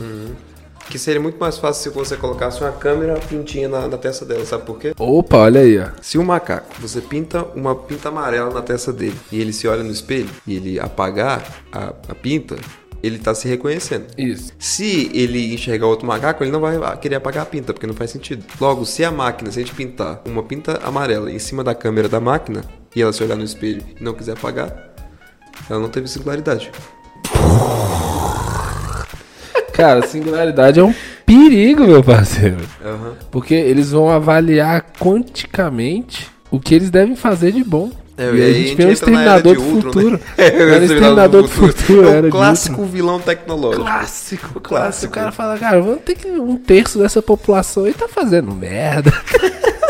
Que 0.89 0.98
seria 0.98 1.22
muito 1.22 1.39
mais 1.39 1.60
fácil 1.60 1.84
se 1.84 1.96
você 1.96 2.17
colocasse 2.17 2.60
uma 2.60 2.72
câmera 2.72 3.13
pintinha 3.29 3.70
na, 3.70 3.88
na 3.88 3.96
testa 3.96 4.25
dela, 4.25 4.43
sabe 4.43 4.65
por 4.65 4.79
quê? 4.79 4.91
Opa, 4.98 5.38
olha 5.38 5.62
aí, 5.62 5.77
ó. 5.77 5.86
Se 6.01 6.17
o 6.17 6.24
macaco, 6.24 6.74
você 6.79 7.00
pinta 7.00 7.43
uma 7.55 7.75
pinta 7.75 8.10
amarela 8.10 8.51
na 8.51 8.62
testa 8.63 8.91
dele 8.91 9.15
e 9.31 9.39
ele 9.39 9.53
se 9.53 9.67
olha 9.67 9.84
no 9.84 9.91
espelho 9.91 10.29
e 10.48 10.55
ele 10.55 10.79
apagar 10.79 11.63
a, 11.72 11.93
a 12.10 12.15
pinta, 12.15 12.55
ele 13.03 13.20
tá 13.20 13.36
se 13.36 13.48
reconhecendo. 13.48 14.08
Isso. 14.17 14.51
Se 14.58 15.12
ele 15.13 15.53
enxergar 15.53 15.86
outro 15.86 16.08
macaco, 16.08 16.43
ele 16.43 16.51
não 16.51 16.60
vai 16.60 16.98
querer 16.98 17.15
apagar 17.15 17.43
a 17.43 17.46
pinta, 17.46 17.72
porque 17.72 17.86
não 17.86 17.93
faz 17.93 18.10
sentido. 18.10 18.43
Logo, 18.60 18.84
se 18.84 19.05
a 19.05 19.12
máquina, 19.12 19.51
se 19.51 19.60
a 19.60 19.62
gente 19.62 19.75
pintar 19.75 20.24
uma 20.25 20.41
pinta 20.41 20.79
amarela 20.84 21.31
em 21.31 21.39
cima 21.39 21.63
da 21.63 21.75
câmera 21.75 22.10
da 22.10 22.20
máquina 22.20 22.63
e 22.96 23.01
ela 23.01 23.13
se 23.13 23.24
olhar 23.24 23.38
no 23.38 23.43
espelho 23.43 23.84
e 24.00 24.03
não 24.03 24.15
quiser 24.15 24.34
apagar, 24.34 24.91
ela 25.70 25.79
não 25.79 25.89
teve 25.89 26.08
singularidade. 26.08 26.72
Cara, 29.73 30.05
singularidade 30.05 30.79
é 30.79 30.83
um 30.83 30.93
perigo, 31.25 31.85
meu 31.85 32.03
parceiro. 32.03 32.57
Aham. 32.83 33.13
Porque 33.31 33.53
eles 33.53 33.91
vão 33.91 34.09
avaliar 34.09 34.85
quanticamente 34.99 36.29
o 36.49 36.59
que 36.59 36.75
eles 36.75 36.89
devem 36.89 37.15
fazer 37.15 37.51
de 37.51 37.63
bom. 37.63 37.89
É, 38.17 38.25
e 38.25 38.41
aí 38.41 38.51
a 38.51 38.53
gente 38.53 38.75
vê 38.75 38.85
o 38.85 38.91
entra 38.91 39.11
na 39.11 39.21
era 39.23 39.37
Exterminador 39.39 39.55
do 39.55 39.61
Ultron, 39.61 39.81
Futuro. 39.91 40.11
né? 40.11 40.19
É, 40.37 40.49
o 40.49 40.79
o 40.79 40.83
Exterminador 40.83 41.41
do 41.41 41.47
Futuro, 41.47 42.07
É 42.07 42.11
era 42.17 42.27
o 42.27 42.29
clássico 42.29 42.85
vilão 42.85 43.19
tecnológico. 43.19 43.83
Clássico. 43.83 44.59
Clássico. 44.59 45.11
O 45.11 45.15
cara 45.15 45.31
fala, 45.31 45.57
cara, 45.57 45.81
vamos 45.81 46.01
ter 46.01 46.15
que 46.15 46.27
um 46.27 46.55
terço 46.57 46.99
dessa 46.99 47.21
população 47.21 47.85
aí 47.85 47.93
tá 47.93 48.07
fazendo 48.07 48.53
merda. 48.53 49.11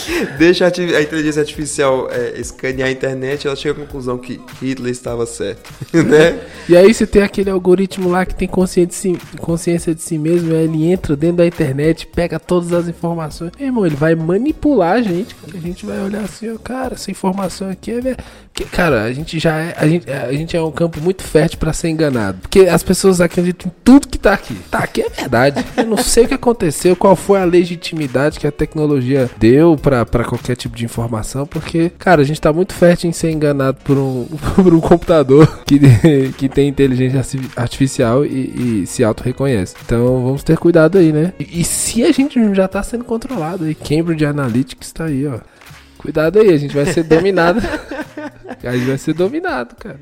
Deixa 0.38 0.66
a, 0.66 0.68
inteligência 0.68 1.40
artificial 1.40 2.08
é, 2.10 2.38
escanear 2.40 2.88
a 2.88 2.92
internet 2.92 3.46
ela 3.46 3.56
chega 3.56 3.80
à 3.80 3.84
conclusão 3.84 4.18
que 4.18 4.40
Hitler 4.60 4.90
estava 4.90 5.26
certo. 5.26 5.70
né? 5.92 6.40
E 6.68 6.76
aí 6.76 6.92
você 6.92 7.06
tem 7.06 7.22
aquele 7.22 7.50
algoritmo 7.50 8.10
lá 8.10 8.24
que 8.24 8.34
tem 8.34 8.48
consciência 8.48 8.86
de 8.86 8.94
si, 8.94 9.18
consciência 9.38 9.94
de 9.94 10.02
si 10.02 10.18
mesmo, 10.18 10.52
ele 10.52 10.86
entra 10.86 11.16
dentro 11.16 11.38
da 11.38 11.46
internet, 11.46 12.06
pega 12.06 12.38
todas 12.38 12.72
as 12.72 12.88
informações. 12.88 13.52
Meu 13.58 13.68
irmão, 13.68 13.86
ele 13.86 13.96
vai 13.96 14.14
manipular 14.14 14.94
a 14.94 15.02
gente. 15.02 15.34
A 15.52 15.58
gente 15.58 15.84
vai 15.86 16.00
olhar 16.00 16.22
assim, 16.22 16.56
cara, 16.58 16.94
essa 16.94 17.10
informação 17.10 17.68
aqui 17.68 17.92
é. 17.92 18.16
Porque, 18.62 18.76
cara, 18.76 19.02
a 19.04 19.12
gente 19.12 19.38
já 19.38 19.56
é. 19.58 19.74
A 19.76 19.86
gente, 19.86 20.10
a 20.10 20.32
gente 20.32 20.56
é 20.56 20.62
um 20.62 20.70
campo 20.70 21.00
muito 21.00 21.22
fértil 21.22 21.58
pra 21.58 21.72
ser 21.72 21.88
enganado. 21.88 22.38
Porque 22.42 22.60
as 22.60 22.82
pessoas 22.82 23.20
acreditam 23.20 23.70
em 23.70 23.74
tudo 23.84 24.08
que 24.08 24.18
tá 24.18 24.32
aqui. 24.32 24.54
Tá 24.70 24.78
aqui 24.78 25.02
é 25.02 25.08
verdade. 25.08 25.64
Eu 25.76 25.86
não 25.86 25.96
sei 25.96 26.24
o 26.24 26.28
que 26.28 26.34
aconteceu, 26.34 26.94
qual 26.96 27.16
foi 27.16 27.40
a 27.40 27.44
legitimidade 27.44 28.38
que 28.38 28.46
a 28.46 28.52
tecnologia 28.52 29.30
deu 29.38 29.76
pra 29.76 30.04
qualquer 30.24 30.56
tipo 30.56 30.76
de 30.76 30.84
informação. 30.84 31.46
Porque, 31.46 31.90
cara, 31.98 32.22
a 32.22 32.24
gente 32.24 32.40
tá 32.40 32.52
muito 32.52 32.72
fértil 32.74 33.08
em 33.10 33.12
ser 33.12 33.30
enganado 33.30 33.78
por 33.84 33.96
um, 33.96 34.26
por 34.56 34.72
um 34.74 34.80
computador 34.80 35.62
que, 35.66 35.78
que 36.38 36.48
tem 36.48 36.68
inteligência 36.68 37.18
arti- 37.18 37.50
artificial 37.56 38.24
e, 38.24 38.82
e 38.82 38.86
se 38.86 39.02
auto-reconhece. 39.04 39.74
Então 39.84 40.22
vamos 40.24 40.42
ter 40.42 40.56
cuidado 40.58 40.98
aí, 40.98 41.12
né? 41.12 41.32
E, 41.38 41.60
e 41.60 41.64
se 41.64 42.04
a 42.04 42.12
gente 42.12 42.38
já 42.54 42.68
tá 42.68 42.82
sendo 42.82 43.04
controlado 43.04 43.64
aí, 43.64 43.74
Cambridge 43.74 44.24
Analytics 44.24 44.92
tá 44.92 45.04
aí, 45.04 45.26
ó. 45.26 45.38
Cuidado 45.98 46.40
aí, 46.40 46.50
a 46.50 46.56
gente 46.56 46.74
vai 46.74 46.84
ser 46.86 47.04
dominado. 47.04 47.60
a 48.62 48.76
gente 48.76 48.86
vai 48.86 48.98
ser 48.98 49.14
dominado, 49.14 49.74
cara. 49.76 50.00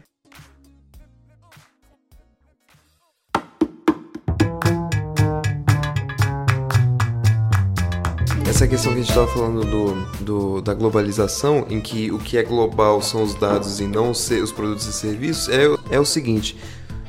Essa 8.48 8.66
questão 8.66 8.92
que 8.92 8.98
a 8.98 9.02
gente 9.02 9.08
estava 9.10 9.26
falando 9.28 9.64
do, 9.64 10.24
do- 10.24 10.60
da 10.60 10.74
globalização, 10.74 11.66
em 11.70 11.80
que 11.80 12.10
o 12.10 12.18
que 12.18 12.36
é 12.36 12.42
global 12.42 13.00
são 13.00 13.22
os 13.22 13.34
dados 13.34 13.80
e 13.80 13.86
não 13.86 14.10
os 14.10 14.52
produtos 14.52 14.86
e 14.86 14.92
serviços, 14.92 15.48
é, 15.48 15.64
é 15.90 16.00
o 16.00 16.04
seguinte: 16.04 16.56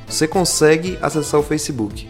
você 0.06 0.28
consegue 0.28 0.98
acessar 1.02 1.40
o 1.40 1.42
Facebook, 1.42 2.08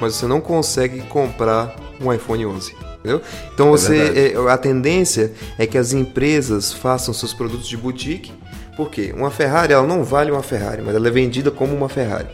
mas 0.00 0.14
você 0.14 0.26
não 0.26 0.40
consegue 0.40 1.02
comprar 1.02 1.76
um 2.00 2.12
iPhone 2.12 2.46
11. 2.46 2.74
Entendeu? 3.06 3.22
Então 3.54 3.70
você, 3.70 4.34
é, 4.34 4.50
a 4.50 4.58
tendência 4.58 5.32
é 5.56 5.64
que 5.64 5.78
as 5.78 5.92
empresas 5.92 6.72
façam 6.72 7.14
seus 7.14 7.32
produtos 7.32 7.68
de 7.68 7.76
boutique. 7.76 8.32
Por 8.76 8.90
quê? 8.90 9.14
Uma 9.16 9.30
Ferrari 9.30 9.72
ela 9.72 9.86
não 9.86 10.02
vale 10.02 10.30
uma 10.32 10.42
Ferrari, 10.42 10.82
mas 10.82 10.94
ela 10.94 11.06
é 11.06 11.10
vendida 11.10 11.50
como 11.50 11.74
uma 11.74 11.88
Ferrari. 11.88 12.28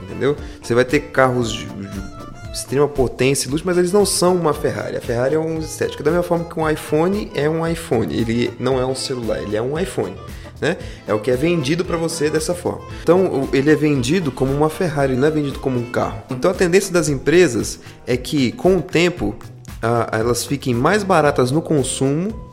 Entendeu? 0.00 0.36
Você 0.62 0.74
vai 0.74 0.84
ter 0.84 1.00
carros 1.00 1.52
de, 1.52 1.66
de 1.66 2.12
extrema 2.54 2.86
potência 2.86 3.48
e 3.48 3.50
luxo, 3.50 3.64
mas 3.66 3.76
eles 3.76 3.92
não 3.92 4.06
são 4.06 4.36
uma 4.36 4.54
Ferrari. 4.54 4.96
A 4.96 5.00
Ferrari 5.00 5.34
é 5.34 5.38
um 5.38 5.58
estética. 5.58 6.04
Da 6.04 6.10
mesma 6.10 6.22
forma 6.22 6.44
que 6.44 6.58
um 6.58 6.70
iPhone 6.70 7.30
é 7.34 7.50
um 7.50 7.66
iPhone. 7.66 8.14
Ele 8.14 8.52
não 8.60 8.78
é 8.78 8.86
um 8.86 8.94
celular, 8.94 9.42
ele 9.42 9.56
é 9.56 9.60
um 9.60 9.76
iPhone. 9.78 10.16
Né? 10.60 10.76
É 11.08 11.12
o 11.12 11.18
que 11.18 11.28
é 11.28 11.36
vendido 11.36 11.84
para 11.84 11.96
você 11.96 12.30
dessa 12.30 12.54
forma. 12.54 12.86
Então, 13.02 13.48
ele 13.52 13.68
é 13.68 13.74
vendido 13.74 14.30
como 14.30 14.52
uma 14.52 14.70
Ferrari, 14.70 15.16
não 15.16 15.26
é 15.26 15.30
vendido 15.30 15.58
como 15.58 15.76
um 15.76 15.90
carro. 15.90 16.22
Então, 16.30 16.48
a 16.48 16.54
tendência 16.54 16.92
das 16.92 17.08
empresas 17.08 17.80
é 18.06 18.16
que, 18.16 18.52
com 18.52 18.76
o 18.76 18.82
tempo, 18.82 19.34
a- 19.82 20.08
elas 20.12 20.44
fiquem 20.44 20.72
mais 20.74 21.02
baratas 21.02 21.50
no 21.50 21.60
consumo 21.60 22.50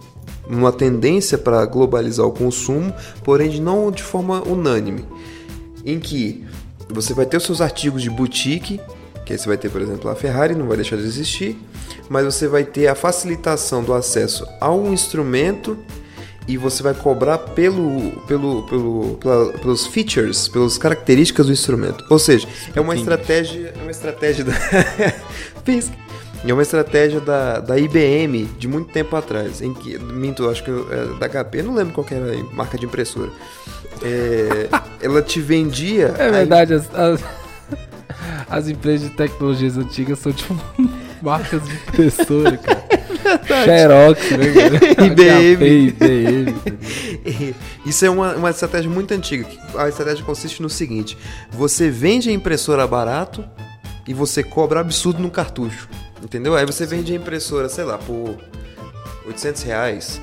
uma 0.47 0.71
tendência 0.71 1.37
para 1.37 1.63
globalizar 1.65 2.25
o 2.25 2.31
consumo, 2.31 2.91
porém 3.23 3.49
de 3.51 3.61
não 3.61 3.91
de 3.91 4.01
forma 4.01 4.41
unânime, 4.47 5.05
em 5.85 5.99
que 5.99 6.43
você 6.89 7.13
vai 7.13 7.27
ter 7.27 7.37
os 7.37 7.43
seus 7.43 7.61
artigos 7.61 8.01
de 8.01 8.09
boutique, 8.09 8.81
que 9.27 9.33
aí 9.33 9.37
você 9.37 9.47
vai 9.47 9.57
ter, 9.57 9.69
por 9.69 9.79
exemplo, 9.79 10.09
a 10.09 10.15
Ferrari, 10.15 10.55
não 10.55 10.65
vai 10.67 10.75
deixar 10.75 10.95
de 10.95 11.03
existir, 11.03 11.55
mas 12.09 12.25
você 12.25 12.47
vai 12.47 12.63
ter 12.63 12.87
a 12.87 12.95
facilitação 12.95 13.83
do 13.83 13.93
acesso 13.93 14.43
a 14.59 14.71
um 14.73 14.91
instrumento 14.91 15.77
e 16.47 16.57
você 16.57 16.81
vai 16.81 16.95
cobrar 16.95 17.37
pelo, 17.37 18.09
pelo, 18.25 18.63
pelo, 18.63 19.17
pela- 19.21 19.53
pelos 19.53 19.85
features, 19.85 20.47
pelas 20.47 20.79
características 20.79 21.45
do 21.45 21.51
instrumento. 21.51 22.03
Ou 22.09 22.17
seja, 22.17 22.47
é 22.75 22.81
uma 22.81 22.95
estratégia, 22.95 23.71
é 23.77 23.81
uma 23.83 23.91
estratégia 23.91 24.43
da 24.45 24.53
Fiz. 25.63 25.91
É 26.47 26.53
uma 26.53 26.61
estratégia 26.61 27.19
da, 27.19 27.59
da 27.59 27.77
IBM 27.77 28.45
de 28.57 28.67
muito 28.67 28.91
tempo 28.91 29.15
atrás, 29.15 29.61
em 29.61 29.73
que, 29.73 29.99
minto, 29.99 30.49
acho 30.49 30.63
que 30.63 30.71
é 30.71 31.19
da 31.19 31.27
HP, 31.27 31.61
não 31.61 31.75
lembro 31.75 31.93
qual 31.93 32.07
era 32.09 32.33
a 32.33 32.55
marca 32.55 32.77
de 32.77 32.85
impressora. 32.85 33.29
É, 34.01 34.69
ela 35.05 35.21
te 35.21 35.41
vendia. 35.41 36.15
É 36.17 36.31
verdade, 36.31 36.73
as, 36.73 36.89
as, 36.95 37.23
as 38.49 38.67
empresas 38.69 39.09
de 39.09 39.15
tecnologias 39.15 39.77
antigas 39.77 40.19
são 40.19 40.31
tipo 40.31 40.57
marcas 41.21 41.61
de 41.63 41.73
impressora, 41.73 42.57
cara. 42.57 42.89
Xerox, 43.65 44.31
né? 44.31 44.45
IBM. 45.05 45.87
IBM. 45.87 47.55
Isso 47.85 48.05
é 48.05 48.09
uma, 48.09 48.33
uma 48.35 48.49
estratégia 48.49 48.89
muito 48.89 49.13
antiga. 49.13 49.45
A 49.75 49.89
estratégia 49.89 50.23
consiste 50.23 50.61
no 50.61 50.69
seguinte: 50.69 51.17
você 51.51 51.89
vende 51.89 52.29
a 52.29 52.33
impressora 52.33 52.87
barato 52.87 53.45
e 54.07 54.13
você 54.13 54.41
cobra 54.41 54.79
absurdo 54.79 55.21
no 55.21 55.29
cartucho. 55.29 55.87
Entendeu? 56.23 56.55
Aí 56.55 56.65
você 56.65 56.85
vende 56.85 57.13
a 57.13 57.15
impressora, 57.15 57.69
sei 57.69 57.83
lá, 57.83 57.97
por 57.97 58.37
800 59.25 59.63
reais. 59.63 60.21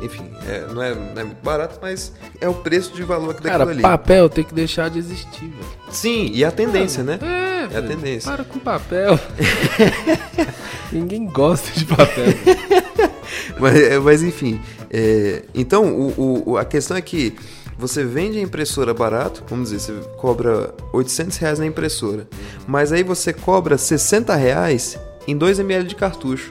Enfim, 0.00 0.30
é, 0.46 0.60
não, 0.72 0.80
é, 0.82 0.94
não 0.94 1.20
é 1.20 1.24
muito 1.24 1.42
barato, 1.42 1.78
mas 1.82 2.12
é 2.40 2.48
o 2.48 2.54
preço 2.54 2.94
de 2.94 3.02
valor 3.02 3.34
daquilo 3.34 3.50
Cara, 3.50 3.70
ali. 3.70 3.82
papel 3.82 4.28
tem 4.28 4.44
que 4.44 4.54
deixar 4.54 4.88
de 4.88 4.98
existir, 4.98 5.46
velho. 5.48 5.66
Sim, 5.90 6.30
e 6.32 6.44
a 6.44 6.52
tendência, 6.52 7.02
né? 7.02 7.18
É, 7.20 7.74
É 7.74 7.78
a 7.78 7.82
tendência. 7.82 8.30
Para 8.30 8.44
com 8.44 8.60
papel. 8.60 9.18
Ninguém 10.92 11.26
gosta 11.26 11.70
de 11.78 11.84
papel. 11.84 12.26
Mas, 13.58 13.74
é, 13.76 13.98
mas, 13.98 14.22
enfim, 14.22 14.60
é, 14.88 15.42
então 15.52 15.84
o, 15.92 16.50
o- 16.52 16.56
a 16.56 16.64
questão 16.64 16.96
é 16.96 17.00
que 17.00 17.34
você 17.76 18.04
vende 18.04 18.38
a 18.38 18.40
impressora 18.40 18.94
barato, 18.94 19.42
vamos 19.48 19.70
dizer, 19.70 19.92
você 19.94 20.08
cobra 20.16 20.72
800 20.92 21.36
reais 21.38 21.58
na 21.58 21.66
impressora, 21.66 22.26
mas 22.68 22.92
aí 22.92 23.02
você 23.02 23.32
cobra 23.32 23.76
60 23.76 24.34
reais 24.36 24.96
em 25.28 25.36
2 25.36 25.58
ml 25.58 25.86
de 25.86 25.94
cartucho. 25.94 26.50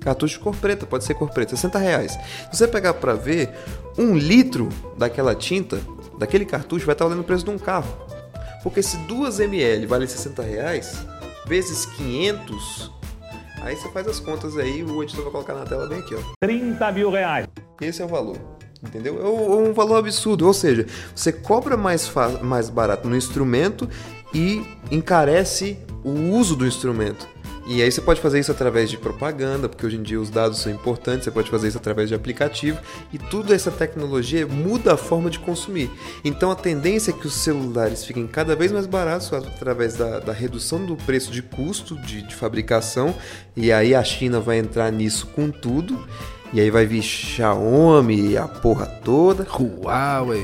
Cartucho 0.00 0.40
cor 0.40 0.54
preta, 0.56 0.84
pode 0.84 1.04
ser 1.04 1.14
cor 1.14 1.30
preta, 1.30 1.50
60 1.50 1.78
reais. 1.78 2.12
Se 2.50 2.58
você 2.58 2.66
pegar 2.66 2.94
pra 2.94 3.14
ver, 3.14 3.50
um 3.96 4.16
litro 4.16 4.68
daquela 4.98 5.34
tinta, 5.34 5.80
daquele 6.18 6.44
cartucho, 6.44 6.84
vai 6.84 6.94
estar 6.94 7.04
valendo 7.04 7.20
o 7.20 7.24
preço 7.24 7.44
de 7.44 7.50
um 7.50 7.58
carro. 7.58 7.88
Porque 8.64 8.82
se 8.82 8.96
2 8.98 9.40
ml 9.40 9.86
vale 9.86 10.08
60 10.08 10.42
reais, 10.42 11.06
vezes 11.46 11.86
500, 11.86 12.90
aí 13.62 13.76
você 13.76 13.88
faz 13.90 14.08
as 14.08 14.18
contas 14.18 14.56
aí, 14.56 14.82
o 14.82 15.02
editor 15.04 15.22
vai 15.22 15.32
colocar 15.32 15.54
na 15.54 15.64
tela 15.64 15.86
bem 15.86 16.00
aqui, 16.00 16.16
ó. 16.16 16.20
30 16.40 16.92
mil 16.92 17.10
reais. 17.10 17.46
Esse 17.80 18.02
é 18.02 18.04
o 18.04 18.08
valor. 18.08 18.36
Entendeu? 18.82 19.20
É 19.20 19.28
um 19.28 19.70
é 19.70 19.72
valor 19.72 19.96
absurdo. 19.96 20.46
Ou 20.46 20.52
seja, 20.52 20.86
você 21.14 21.32
cobra 21.32 21.76
mais, 21.76 22.12
mais 22.42 22.68
barato 22.68 23.08
no 23.08 23.16
instrumento 23.16 23.88
e 24.34 24.64
encarece 24.90 25.78
o 26.04 26.10
uso 26.36 26.54
do 26.54 26.66
instrumento. 26.66 27.35
E 27.68 27.82
aí 27.82 27.90
você 27.90 28.00
pode 28.00 28.20
fazer 28.20 28.38
isso 28.38 28.52
através 28.52 28.88
de 28.88 28.96
propaganda, 28.96 29.68
porque 29.68 29.84
hoje 29.84 29.96
em 29.96 30.02
dia 30.02 30.20
os 30.20 30.30
dados 30.30 30.60
são 30.60 30.70
importantes, 30.70 31.24
você 31.24 31.32
pode 31.32 31.50
fazer 31.50 31.66
isso 31.66 31.76
através 31.76 32.08
de 32.08 32.14
aplicativo, 32.14 32.78
e 33.12 33.18
tudo 33.18 33.52
essa 33.52 33.72
tecnologia 33.72 34.46
muda 34.46 34.94
a 34.94 34.96
forma 34.96 35.28
de 35.28 35.40
consumir. 35.40 35.90
Então 36.24 36.50
a 36.50 36.54
tendência 36.54 37.10
é 37.10 37.14
que 37.14 37.26
os 37.26 37.34
celulares 37.34 38.04
fiquem 38.04 38.26
cada 38.26 38.54
vez 38.54 38.70
mais 38.70 38.86
baratos 38.86 39.32
através 39.32 39.96
da, 39.96 40.20
da 40.20 40.32
redução 40.32 40.86
do 40.86 40.94
preço 40.94 41.32
de 41.32 41.42
custo 41.42 41.96
de, 41.96 42.22
de 42.22 42.34
fabricação, 42.36 43.12
e 43.56 43.72
aí 43.72 43.96
a 43.96 44.04
China 44.04 44.38
vai 44.38 44.58
entrar 44.58 44.92
nisso 44.92 45.26
com 45.28 45.50
tudo. 45.50 46.06
E 46.52 46.60
aí 46.60 46.70
vai 46.70 46.86
vir 46.86 47.02
Xiaomi 47.02 48.30
e 48.30 48.38
a 48.38 48.46
porra 48.46 48.86
toda. 48.86 49.44
Huawei. 49.44 50.42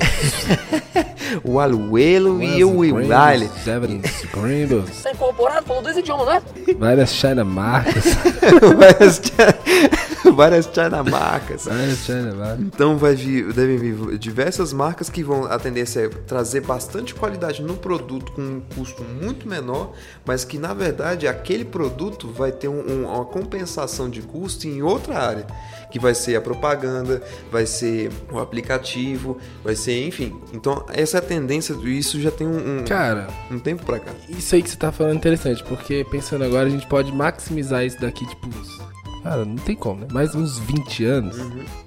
o 1.44 1.58
Aluelo 1.60 2.42
e 2.42 2.62
o 2.64 2.78
Wilale. 2.78 3.48
Zeppelins, 3.64 4.24
Grimbos. 4.32 5.02
Tá 5.02 5.12
incorporado, 5.12 5.64
falou 5.66 5.82
dois 5.82 5.96
idiomas, 5.96 6.26
né? 6.26 6.42
Várias 6.78 7.10
China 7.12 7.44
marcas. 7.44 8.04
várias, 8.76 9.20
China, 9.24 10.34
várias 10.34 10.66
China 10.72 11.02
marcas. 11.04 11.64
Várias 11.64 11.98
China 12.00 12.34
marcas. 12.34 12.60
Então 12.60 12.98
vai 12.98 13.14
vir, 13.14 13.52
devem 13.52 13.78
vir 13.78 14.18
diversas 14.18 14.72
marcas 14.72 15.08
que 15.08 15.22
vão 15.22 15.44
a 15.46 15.58
tendência 15.58 16.00
é 16.00 16.08
trazer 16.08 16.60
bastante 16.62 17.14
qualidade 17.14 17.62
no 17.62 17.74
produto 17.74 18.32
com 18.32 18.42
um 18.42 18.62
custo 18.74 19.02
muito 19.04 19.48
menor, 19.48 19.92
mas 20.26 20.44
que 20.44 20.58
na 20.58 20.74
verdade 20.74 21.26
aquele 21.26 21.64
produto 21.64 22.28
vai 22.28 22.52
ter 22.52 22.68
um- 22.68 22.84
um- 22.86 23.06
uma 23.06 23.24
compensação 23.24 24.10
de 24.10 24.20
custo 24.20 24.66
em 24.66 24.82
outra 24.82 25.18
área, 25.18 25.46
que 25.92 25.98
vai 25.98 26.14
ser 26.14 26.34
a 26.36 26.40
propaganda, 26.40 27.22
vai 27.50 27.66
ser 27.66 28.10
o 28.30 28.38
aplicativo, 28.38 29.38
vai 29.62 29.76
ser, 29.76 30.06
enfim. 30.06 30.34
Então 30.52 30.84
essa 30.92 31.18
é 31.18 31.20
a 31.20 31.22
tendência, 31.22 31.74
isso 31.84 32.20
já 32.20 32.30
tem 32.30 32.46
um, 32.46 32.80
um, 32.80 32.84
Cara, 32.84 33.28
um 33.50 33.58
tempo 33.58 33.84
pra 33.84 34.00
cá. 34.00 34.10
isso 34.28 34.54
aí 34.54 34.62
que 34.62 34.70
você 34.70 34.76
tá 34.76 34.90
falando 34.90 35.12
é 35.14 35.16
interessante, 35.16 35.62
porque 35.64 36.04
pensando 36.10 36.44
agora, 36.44 36.66
a 36.66 36.70
gente 36.70 36.86
pode 36.86 37.12
maximizar 37.12 37.84
isso 37.84 38.00
daqui, 38.00 38.26
tipo, 38.26 38.48
uns- 38.48 38.91
cara, 39.22 39.44
não 39.44 39.56
tem 39.56 39.74
como, 39.76 40.00
né? 40.00 40.06
Mais 40.12 40.34
uns 40.34 40.58
20 40.58 41.04
anos, 41.04 41.36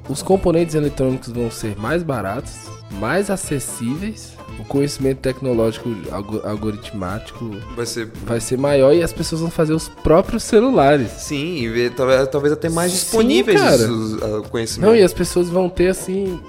os 0.09 0.21
componentes 0.21 0.75
eletrônicos 0.75 1.29
vão 1.29 1.49
ser 1.51 1.75
mais 1.77 2.03
baratos, 2.03 2.53
mais 2.99 3.29
acessíveis, 3.29 4.33
o 4.59 4.63
conhecimento 4.63 5.19
tecnológico 5.19 5.93
algo- 6.11 6.41
algoritmático 6.47 7.51
Vai 7.75 7.85
ser 7.85 8.09
vai 8.25 8.39
ser 8.39 8.57
maior 8.57 8.93
e 8.93 9.03
as 9.03 9.11
pessoas 9.11 9.41
vão 9.41 9.49
fazer 9.51 9.73
os 9.73 9.89
próprios 9.89 10.43
celulares. 10.43 11.11
Sim, 11.17 11.57
e 11.57 11.67
ver- 11.67 11.91
talvez, 11.93 12.27
talvez 12.29 12.53
até 12.53 12.69
mais 12.69 12.91
Sim, 12.91 12.97
disponíveis 12.99 13.59
cara. 13.59 13.75
os, 13.91 14.13
os- 14.13 14.21
o 14.21 14.43
conhecimento. 14.49 14.87
Não, 14.89 14.95
e 14.95 15.03
as 15.03 15.13
pessoas 15.13 15.49
vão 15.49 15.67
ter 15.69 15.89
assim. 15.89 16.39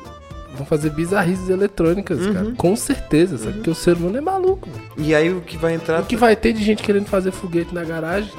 Vão 0.57 0.67
fazer 0.67 0.91
bizarrices 0.91 1.49
eletrônicas, 1.49 2.27
cara. 2.27 2.53
Com 2.57 2.75
certeza, 2.75 3.37
sabe? 3.39 3.53
Porque 3.55 3.71
o 3.71 3.75
ser 3.75 3.97
humano 3.97 4.17
é 4.17 4.21
maluco. 4.21 4.69
E 4.97 5.15
aí 5.15 5.31
o 5.33 5.41
que 5.41 5.57
vai 5.57 5.75
entrar. 5.75 6.01
O 6.03 6.07
que 6.07 6.17
vai 6.17 6.35
ter 6.35 6.53
de 6.53 6.65
gente 6.65 6.83
querendo 6.83 7.07
fazer 7.07 7.31
foguete 7.31 7.75
na 7.75 7.85
garagem? 7.85 8.31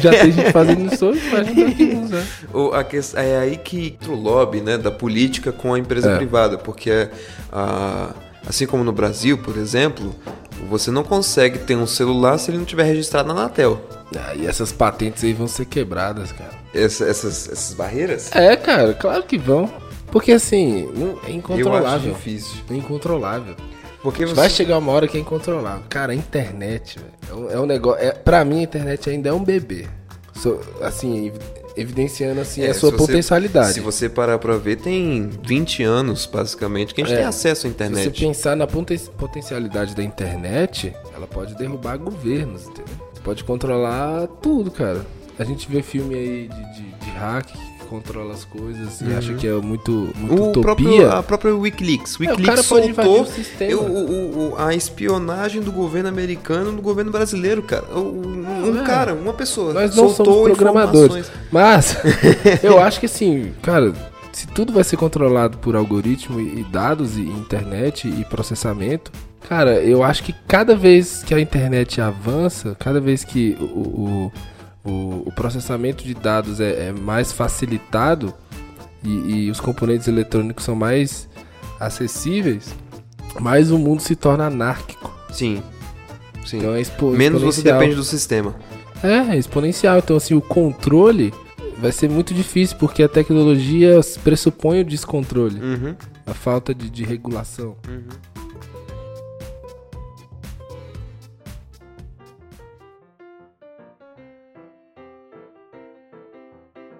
Já 0.00 0.10
tem 0.10 0.32
gente 0.32 0.50
fazendo 0.52 0.92
isso 0.92 1.06
hoje, 1.06 1.20
imagina 1.28 1.64
daqui 1.66 1.84
uns 1.94 2.12
anos. 2.12 3.14
É 3.14 3.38
aí 3.38 3.56
que 3.56 3.96
entra 4.00 4.12
o 4.12 4.16
lobby 4.16 4.60
né, 4.60 4.78
da 4.78 4.90
política 4.90 5.52
com 5.52 5.74
a 5.74 5.78
empresa 5.78 6.10
É. 6.12 6.16
privada, 6.16 6.56
porque 6.58 7.08
ah, 7.52 8.10
assim 8.46 8.66
como 8.66 8.82
no 8.84 8.92
Brasil, 8.92 9.36
por 9.38 9.56
exemplo, 9.56 10.14
você 10.68 10.90
não 10.90 11.02
consegue 11.04 11.58
ter 11.58 11.76
um 11.76 11.86
celular 11.86 12.38
se 12.38 12.50
ele 12.50 12.58
não 12.58 12.64
tiver 12.64 12.84
registrado 12.84 13.28
na 13.32 13.40
Anatel. 13.40 13.80
Ah, 14.16 14.34
e 14.34 14.46
essas 14.46 14.72
patentes 14.72 15.24
aí 15.24 15.32
vão 15.32 15.48
ser 15.48 15.64
quebradas, 15.66 16.32
cara. 16.32 16.50
Essa- 16.74 17.04
essas, 17.06 17.48
essas 17.50 17.74
barreiras? 17.74 18.34
É, 18.34 18.56
cara, 18.56 18.94
claro 18.94 19.22
que 19.22 19.36
vão. 19.38 19.70
Porque 20.12 20.30
assim, 20.30 20.88
não- 20.94 21.06
é 21.08 21.10
Eu 21.10 21.18
acho 21.22 21.30
incontrolável. 21.32 22.12
difícil. 22.12 22.56
É 22.70 22.74
incontrolável. 22.74 23.56
Porque 24.02 24.26
você... 24.26 24.34
Vai 24.34 24.50
chegar 24.50 24.78
uma 24.78 24.92
hora 24.92 25.08
que 25.08 25.16
é 25.16 25.20
incontrolável. 25.20 25.82
Cara, 25.88 26.12
a 26.12 26.14
internet, 26.14 26.98
velho, 26.98 27.48
é 27.50 27.58
um, 27.58 27.64
é 27.64 27.66
negócio. 27.66 28.00
É, 28.04 28.10
pra 28.12 28.44
mim, 28.44 28.60
a 28.60 28.62
internet 28.62 29.08
ainda 29.08 29.28
é 29.30 29.32
um 29.32 29.42
bebê. 29.42 29.86
So- 30.34 30.60
assim, 30.82 31.26
ev- 31.28 31.38
evidenciando 31.76 32.40
assim 32.40 32.62
É, 32.62 32.70
a 32.70 32.74
sua 32.74 32.90
se 32.90 32.96
você- 32.96 33.06
potencialidade. 33.06 33.72
Se 33.74 33.80
você 33.80 34.08
parar 34.08 34.38
pra 34.38 34.56
ver, 34.56 34.76
tem 34.76 35.30
20 35.44 35.82
anos, 35.84 36.26
basicamente, 36.26 36.92
que 36.94 37.00
a 37.00 37.04
gente 37.04 37.14
É. 37.14 37.18
tem 37.18 37.26
acesso 37.26 37.50
à 37.50 37.54
Se 37.54 37.60
você 37.62 37.68
internet. 37.68 38.20
pensar 38.20 38.56
na 38.56 38.66
poten- 38.66 38.98
potencialidade 39.16 39.94
da 39.94 40.02
internet, 40.02 40.92
ela 41.14 41.26
pode 41.28 41.54
derrubar 41.56 41.96
governos, 41.96 42.64
entendeu? 42.64 42.84
Você 43.14 43.20
pode 43.22 43.44
controlar 43.44 44.26
tudo, 44.42 44.70
cara. 44.70 45.06
A 45.38 45.44
gente 45.44 45.70
vê 45.70 45.80
filme 45.80 46.14
aí 46.14 46.48
de, 46.48 46.74
de, 46.74 46.92
de 47.04 47.10
hack 47.12 47.46
controla 47.92 48.32
as 48.34 48.44
coisas 48.44 49.00
e 49.00 49.12
acha 49.12 49.34
que 49.34 49.46
é 49.46 49.52
muito, 49.54 49.90
muito 50.16 50.42
Uhum. 50.42 50.46
O 50.46 50.50
utopia. 50.50 50.62
próprio, 50.62 51.10
a 51.12 51.22
própria 51.22 51.54
Wikileaks. 51.54 52.14
É, 52.14 52.16
o 52.16 52.20
Wikileaks 52.30 52.70
invadir 52.70 52.94
soltou 52.94 53.22
o 53.22 53.62
eu- 53.64 53.82
o- 53.82 54.50
o- 54.52 54.54
a 54.58 54.74
espionagem 54.74 55.60
do 55.60 55.70
governo 55.70 56.08
americano 56.08 56.72
no 56.72 56.80
governo 56.80 57.10
brasileiro, 57.12 57.62
cara. 57.62 57.84
Um, 57.94 58.80
É. 58.80 58.84
cara, 58.84 59.14
uma 59.14 59.32
pessoa. 59.32 59.72
Nós 59.74 59.94
não 59.94 60.08
somos 60.08 60.42
programadores. 60.44 61.30
Mas 61.50 61.96
eu 62.62 62.80
acho 62.80 62.98
que 63.00 63.06
assim, 63.06 63.52
cara, 63.62 63.92
se 64.32 64.46
tudo 64.46 64.72
vai 64.72 64.84
ser 64.84 64.96
controlado 64.96 65.58
por 65.58 65.76
algoritmo 65.76 66.40
e 66.40 66.60
e 66.60 66.64
dados 66.64 67.16
e 67.16 67.20
internet 67.22 68.08
e 68.08 68.24
processamento, 68.24 69.10
cara, 69.48 69.80
eu 69.82 70.02
acho 70.02 70.22
que 70.22 70.34
cada 70.46 70.74
vez 70.76 71.22
que 71.24 71.34
a 71.34 71.40
internet 71.40 72.00
avança, 72.00 72.76
cada 72.78 73.00
vez 73.00 73.24
que 73.24 73.56
o, 73.60 73.64
o, 73.64 74.32
o, 74.84 75.22
o 75.26 75.32
processamento 75.34 76.04
de 76.04 76.14
dados 76.14 76.60
é, 76.60 76.88
é 76.88 76.92
mais 76.92 77.32
facilitado 77.32 78.34
e, 79.04 79.46
e 79.46 79.50
os 79.50 79.60
componentes 79.60 80.08
eletrônicos 80.08 80.64
são 80.64 80.74
mais 80.74 81.28
acessíveis, 81.78 82.74
mais 83.40 83.70
o 83.70 83.78
mundo 83.78 84.00
se 84.00 84.14
torna 84.16 84.46
anárquico. 84.46 85.12
Sim. 85.30 85.62
Sim. 86.44 86.58
Então 86.58 86.74
é 86.74 86.80
expo 86.80 87.10
Menos 87.10 87.42
você 87.42 87.62
depende 87.62 87.94
do 87.94 88.04
sistema. 88.04 88.54
É, 89.02 89.34
é 89.34 89.36
exponencial. 89.36 89.98
Então, 89.98 90.16
assim, 90.16 90.34
o 90.34 90.40
controle 90.40 91.32
vai 91.78 91.90
ser 91.90 92.08
muito 92.08 92.32
difícil, 92.32 92.76
porque 92.78 93.02
a 93.02 93.08
tecnologia 93.08 94.00
pressupõe 94.22 94.80
o 94.80 94.84
descontrole, 94.84 95.60
Uhum. 95.60 95.94
a 96.26 96.32
falta 96.34 96.72
de, 96.72 96.88
de 96.88 97.02
regulação. 97.04 97.76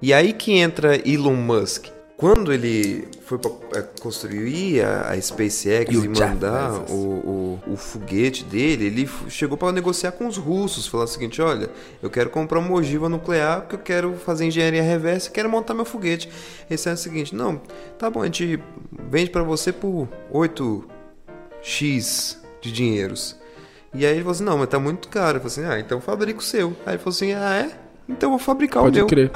E 0.03 0.13
aí 0.13 0.33
que 0.33 0.53
entra 0.53 0.97
Elon 1.09 1.37
Musk. 1.37 1.87
Quando 2.17 2.53
ele 2.53 3.09
foi 3.25 3.39
pra 3.39 3.51
é, 3.75 3.83
construir 4.01 4.85
a, 4.85 5.11
a 5.11 5.21
SpaceX 5.21 5.93
E 5.93 5.97
e 5.97 6.09
mandar 6.09 6.73
o, 6.89 6.95
o, 6.95 7.61
o 7.73 7.77
foguete 7.77 8.45
dele, 8.45 8.87
ele 8.87 9.11
chegou 9.29 9.57
para 9.57 9.73
negociar 9.73 10.13
com 10.13 10.29
os 10.29 10.37
russos, 10.37 10.87
falar 10.87 11.05
o 11.05 11.09
seguinte, 11.09 11.43
olha, 11.43 11.69
eu 12.01 12.09
quero 12.09 12.31
comprar 12.31 12.61
uma 12.61 12.73
ogiva 12.75 13.09
nuclear 13.09 13.63
porque 13.63 13.75
eu 13.75 13.81
quero 13.81 14.15
fazer 14.15 14.45
engenharia 14.45 14.83
reversa 14.83 15.29
e 15.29 15.33
quero 15.33 15.49
montar 15.49 15.75
meu 15.75 15.85
foguete. 15.85 16.31
Esse 16.71 16.89
é 16.89 16.93
o 16.93 16.97
seguinte, 16.97 17.35
não, 17.35 17.61
tá 17.99 18.09
bom, 18.09 18.23
a 18.23 18.27
gente 18.27 18.63
vende 19.09 19.31
para 19.31 19.43
você 19.43 19.73
por 19.73 20.09
8x 20.33 22.37
de 22.61 22.71
dinheiros. 22.71 23.37
E 23.95 24.07
aí 24.07 24.13
ele 24.13 24.21
falou 24.21 24.33
assim, 24.33 24.45
não, 24.45 24.59
mas 24.59 24.69
tá 24.69 24.79
muito 24.79 25.09
caro. 25.09 25.39
Eu 25.39 25.43
falei 25.43 25.53
assim, 25.53 25.65
ah, 25.65 25.81
então 25.81 26.01
fabrica 26.01 26.39
o 26.39 26.43
seu. 26.43 26.69
Aí 26.87 26.95
ele 26.95 26.99
falou 26.99 27.15
assim, 27.15 27.33
ah, 27.33 27.69
é? 27.69 27.82
Então 28.09 28.29
eu 28.29 28.31
vou 28.31 28.39
fabricar 28.39 28.83
Pode 28.83 28.99
o 28.99 29.03
meu. 29.03 29.07
crer. 29.07 29.31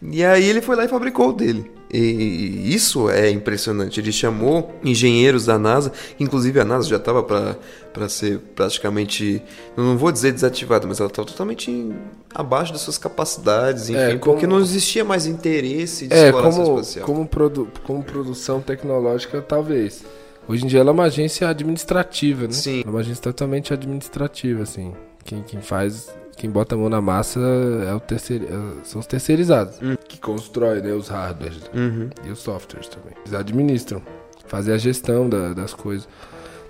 E 0.00 0.24
aí 0.24 0.44
ele 0.48 0.60
foi 0.62 0.76
lá 0.76 0.84
e 0.84 0.88
fabricou 0.88 1.30
o 1.30 1.32
dele. 1.32 1.70
E 1.92 2.72
isso 2.72 3.10
é 3.10 3.30
impressionante. 3.30 3.98
Ele 3.98 4.12
chamou 4.12 4.72
engenheiros 4.84 5.46
da 5.46 5.58
NASA, 5.58 5.90
inclusive 6.20 6.60
a 6.60 6.64
NASA 6.64 6.88
já 6.88 6.96
estava 6.96 7.22
para 7.22 8.08
ser 8.08 8.38
praticamente, 8.54 9.42
não 9.76 9.96
vou 9.98 10.12
dizer 10.12 10.32
desativada, 10.32 10.86
mas 10.86 11.00
ela 11.00 11.08
estava 11.08 11.26
totalmente 11.26 11.70
em- 11.70 11.96
abaixo 12.34 12.72
das 12.72 12.82
suas 12.82 12.96
capacidades, 12.98 13.88
enfim, 13.88 13.98
É, 14.00 14.18
como- 14.18 14.34
porque 14.34 14.46
não 14.46 14.60
existia 14.60 15.04
mais 15.04 15.26
interesse 15.26 16.06
de 16.06 16.14
É, 16.14 16.26
exploração 16.26 16.64
como, 16.64 16.80
espacial. 16.80 17.06
como, 17.06 17.26
produ 17.26 17.68
como 17.84 18.02
produção 18.04 18.60
tecnológica, 18.60 19.40
talvez. 19.42 20.04
Hoje 20.48 20.64
em 20.64 20.68
dia 20.68 20.80
ela 20.80 20.90
é 20.90 20.92
uma 20.92 21.04
agência 21.04 21.48
administrativa, 21.48 22.44
né? 22.46 22.52
Sim. 22.52 22.82
É 22.86 22.88
uma 22.88 23.00
agência 23.00 23.22
totalmente 23.22 23.72
administrativa, 23.72 24.62
assim. 24.62 24.92
Quem, 25.24 25.42
quem 25.42 25.60
faz, 25.60 26.08
quem 26.36 26.48
bota 26.48 26.74
a 26.74 26.78
mão 26.78 26.88
na 26.88 27.02
massa 27.02 27.38
é 27.86 27.92
o 27.92 28.00
terceiro, 28.00 28.46
é- 28.46 28.84
são 28.84 29.00
os 29.00 29.06
terceirizados. 29.06 29.76
Que 30.08 30.18
constrói 30.18 30.80
né, 30.80 30.92
os 30.92 31.08
hardwares 31.08 31.60
Uhum. 31.74 32.08
e 32.26 32.30
os 32.30 32.38
softwares 32.38 32.88
também. 32.88 33.12
Eles 33.26 33.34
administram, 33.34 34.00
fazem 34.46 34.72
a 34.72 34.78
gestão 34.78 35.28
da- 35.28 35.52
das 35.52 35.74
coisas. 35.74 36.08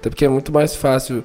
Até 0.00 0.10
porque 0.10 0.24
é 0.24 0.28
muito 0.28 0.52
mais 0.52 0.74
fácil 0.74 1.22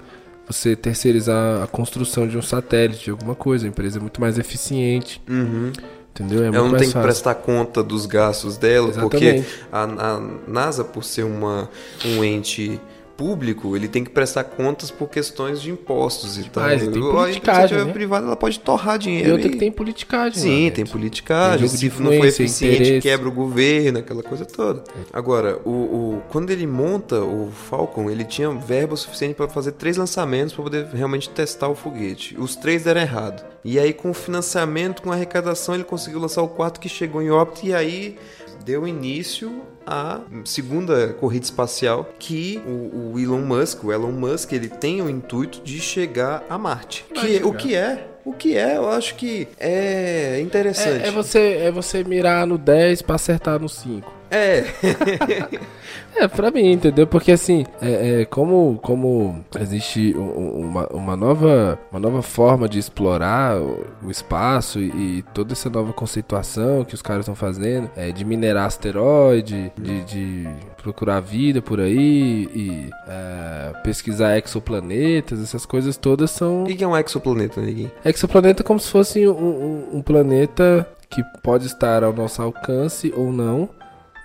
você 0.47 0.75
terceirizar 0.75 1.63
a 1.63 1.67
construção 1.67 2.27
de 2.27 2.37
um 2.37 2.41
satélite, 2.41 3.05
de 3.05 3.09
alguma 3.11 3.33
coisa. 3.33 3.65
A 3.65 3.69
empresa 3.69 3.97
é 3.97 4.01
muito 4.01 4.19
mais 4.21 4.37
eficiente, 4.37 5.19
Uhum. 5.27 5.71
Entendeu? 6.13 6.43
É 6.43 6.47
Ela 6.47 6.67
não 6.67 6.77
tem 6.77 6.89
que 6.89 6.99
prestar 6.99 7.35
conta 7.35 7.83
dos 7.83 8.05
gastos 8.05 8.57
dela, 8.57 8.91
porque 8.91 9.25
Exatamente. 9.25 9.65
a, 9.71 9.83
a 9.83 10.21
NASA, 10.47 10.83
por 10.83 11.03
ser 11.03 11.23
uma, 11.23 11.69
um 12.05 12.23
ente 12.23 12.79
público, 13.17 13.75
ele 13.75 13.87
tem 13.87 14.03
que 14.03 14.09
prestar 14.09 14.43
contas 14.43 14.89
por 14.89 15.07
questões 15.09 15.61
de 15.61 15.69
impostos 15.71 16.37
e 16.37 16.43
tal. 16.49 16.63
Mas 16.63 16.81
tem 16.81 16.89
A 16.89 16.91
politicagem, 16.91 17.31
iniciativa 17.61 17.85
né? 17.85 17.93
privada 17.93 18.25
ela 18.27 18.35
pode 18.35 18.59
torrar 18.59 18.95
E 18.95 18.99
dinheiro. 18.99 19.31
outra 19.33 19.47
e- 19.47 19.51
que 19.51 19.57
tem 19.57 19.71
politicagem. 19.71 20.33
Sim, 20.41 20.49
lá 20.65 20.71
tem 20.71 20.83
dentro. 20.83 20.91
politicagem. 20.93 21.67
Tem 21.69 21.77
Se 21.77 21.85
não 21.85 21.91
for 21.91 22.13
influência, 22.15 22.43
eficiente, 22.43 22.75
interesse. 22.81 23.01
quebra 23.07 23.27
o 23.29 23.31
governo, 23.31 23.99
aquela 23.99 24.23
coisa 24.23 24.45
toda. 24.45 24.83
Agora, 25.11 25.59
o, 25.63 25.69
o- 25.69 26.21
quando 26.29 26.49
ele 26.51 26.65
monta 26.67 27.21
o 27.21 27.51
Falcon, 27.51 28.09
ele 28.09 28.23
tinha 28.23 28.49
verba 28.51 28.95
suficiente 28.95 29.35
para 29.35 29.47
fazer 29.47 29.73
três 29.73 29.95
lançamentos 29.97 30.53
para 30.53 30.63
poder 30.63 30.85
realmente 30.93 31.29
testar 31.29 31.67
o 31.69 31.75
foguete. 31.75 32.35
Os 32.39 32.55
três 32.55 32.83
deram 32.83 33.01
errado. 33.01 33.43
E 33.63 33.79
aí, 33.79 33.93
com 33.93 34.09
o 34.09 34.13
financiamento, 34.13 35.01
com 35.01 35.11
a 35.11 35.15
arrecadação, 35.15 35.75
ele 35.75 35.83
conseguiu 35.83 36.19
lançar 36.19 36.41
o 36.41 36.47
quarto 36.49 36.79
que 36.79 36.89
chegou 36.89 37.21
em 37.21 37.29
órbita 37.29 37.65
e 37.67 37.73
aí 37.73 38.17
deu 38.65 38.87
início 38.87 39.61
à 39.85 40.21
segunda 40.45 41.09
corrida 41.13 41.45
espacial 41.45 42.09
que 42.19 42.61
o, 42.65 43.13
o 43.13 43.19
Elon 43.19 43.41
Musk, 43.41 43.83
o 43.83 43.91
Elon 43.93 44.11
Musk, 44.11 44.51
ele 44.53 44.69
tem 44.69 45.01
o 45.01 45.09
intuito 45.09 45.61
de 45.63 45.79
chegar 45.79 46.43
a 46.49 46.57
Marte. 46.57 47.05
Vai 47.13 47.25
Que, 47.25 47.31
o 47.37 47.45
chegar. 47.47 47.57
que 47.57 47.75
é? 47.75 48.07
O 48.25 48.31
que 48.33 48.55
é? 48.57 48.77
Eu 48.77 48.89
acho 48.89 49.15
que 49.15 49.47
é 49.59 50.39
interessante. 50.41 51.03
É, 51.03 51.07
é 51.07 51.11
você, 51.11 51.39
é 51.61 51.71
você 51.71 52.03
mirar 52.05 52.47
no 52.47 52.57
10 52.57 53.01
pra 53.01 53.15
acertar 53.15 53.59
no 53.59 53.67
5. 53.67 54.09
É, 54.33 54.63
É, 56.15 56.27
pra 56.27 56.51
mim, 56.51 56.71
entendeu? 56.73 57.07
Porque 57.07 57.31
assim, 57.31 57.65
é, 57.81 58.21
é, 58.21 58.25
como, 58.25 58.79
como 58.83 59.43
existe 59.59 60.13
um- 60.15 60.21
um- 60.21 60.59
uma, 60.69 60.87
uma, 60.93 61.17
nova, 61.17 61.79
uma 61.91 61.99
nova 61.99 62.21
forma 62.21 62.69
de 62.69 62.77
explorar 62.77 63.59
o, 63.59 64.11
espaço 64.11 64.79
e, 64.79 64.89
e 65.19 65.25
toda 65.33 65.53
essa 65.53 65.71
nova 65.71 65.91
conceituação 65.91 66.85
que 66.85 66.93
os 66.93 67.01
caras 67.01 67.21
estão 67.21 67.33
fazendo, 67.33 67.89
é, 67.95 68.11
de 68.11 68.23
minerar 68.23 68.67
asteroide, 68.67 69.71
de, 69.75 70.03
de 70.03 70.47
procurar 70.77 71.19
vida 71.19 71.63
por 71.63 71.79
aí 71.79 72.47
e 72.53 72.89
é, 73.07 73.73
pesquisar 73.83 74.37
exoplanetas, 74.37 75.41
essas 75.41 75.65
coisas 75.65 75.97
todas 75.97 76.29
são. 76.29 76.61
O 76.63 76.67
que 76.67 76.75
que 76.75 76.83
é 76.83 76.87
um 76.87 76.95
exoplaneta, 76.95 77.59
Neguinho? 77.59 77.91
Exoplaneta 78.05 78.61
é 78.61 78.65
como 78.65 78.79
se 78.79 78.89
fosse 78.91 79.27
um, 79.27 79.31
um- 79.33 79.97
um 79.97 80.01
planeta 80.03 80.87
que 81.09 81.23
pode 81.41 81.65
estar 81.65 82.03
ao 82.03 82.13
nosso 82.13 82.39
alcance 82.41 83.11
ou 83.15 83.31
não, 83.33 83.67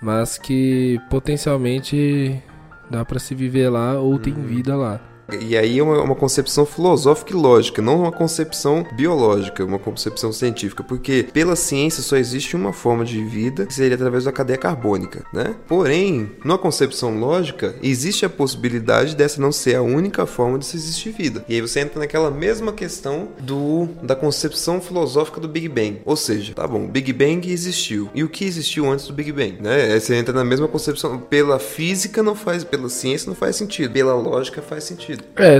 mas 0.01 0.37
que 0.37 0.99
potencialmente 1.09 2.41
dá 2.89 3.03
pra 3.03 3.19
se 3.19 3.35
viver 3.35 3.69
lá 3.69 3.99
ou 3.99 4.17
tem 4.17 4.33
vida 4.33 4.75
lá. 4.75 5.08
E 5.37 5.57
aí 5.57 5.79
é 5.79 5.83
uma, 5.83 6.01
uma 6.01 6.15
concepção 6.15 6.65
filosófica 6.65 7.31
e 7.31 7.35
lógica, 7.35 7.81
não 7.81 8.01
uma 8.01 8.11
concepção 8.11 8.85
biológica, 8.93 9.63
uma 9.63 9.79
concepção 9.79 10.31
científica, 10.31 10.83
porque 10.83 11.27
pela 11.33 11.55
ciência 11.55 12.03
só 12.03 12.17
existe 12.17 12.55
uma 12.55 12.73
forma 12.73 13.03
de 13.05 13.23
vida, 13.23 13.65
que 13.65 13.73
seria 13.73 13.95
através 13.95 14.23
da 14.23 14.31
cadeia 14.31 14.57
carbônica, 14.57 15.23
né? 15.33 15.55
Porém, 15.67 16.31
numa 16.43 16.57
concepção 16.57 17.19
lógica, 17.19 17.75
existe 17.81 18.25
a 18.25 18.29
possibilidade 18.29 19.15
dessa 19.15 19.41
não 19.41 19.51
ser 19.51 19.75
a 19.75 19.81
única 19.81 20.25
forma 20.25 20.57
de 20.57 20.65
se 20.65 20.77
existir 20.77 21.11
vida. 21.11 21.43
E 21.47 21.55
aí 21.55 21.61
você 21.61 21.79
entra 21.79 21.99
naquela 21.99 22.31
mesma 22.31 22.71
questão 22.71 23.29
do 23.39 23.87
da 24.01 24.15
concepção 24.15 24.81
filosófica 24.81 25.39
do 25.39 25.47
Big 25.47 25.67
Bang. 25.67 26.01
Ou 26.05 26.15
seja, 26.15 26.53
tá 26.53 26.67
bom, 26.67 26.87
Big 26.87 27.11
Bang 27.13 27.51
existiu. 27.51 28.09
E 28.13 28.23
o 28.23 28.29
que 28.29 28.45
existiu 28.45 28.89
antes 28.89 29.07
do 29.07 29.13
Big 29.13 29.31
Bang, 29.31 29.57
né? 29.61 29.99
Você 29.99 30.15
entra 30.15 30.33
na 30.33 30.43
mesma 30.43 30.67
concepção, 30.67 31.19
pela 31.19 31.59
física 31.59 32.23
não 32.23 32.35
faz, 32.35 32.63
pela 32.63 32.89
ciência 32.89 33.27
não 33.27 33.35
faz 33.35 33.55
sentido, 33.55 33.91
pela 33.91 34.13
lógica 34.13 34.61
faz 34.61 34.83
sentido. 34.83 35.18
É, 35.35 35.59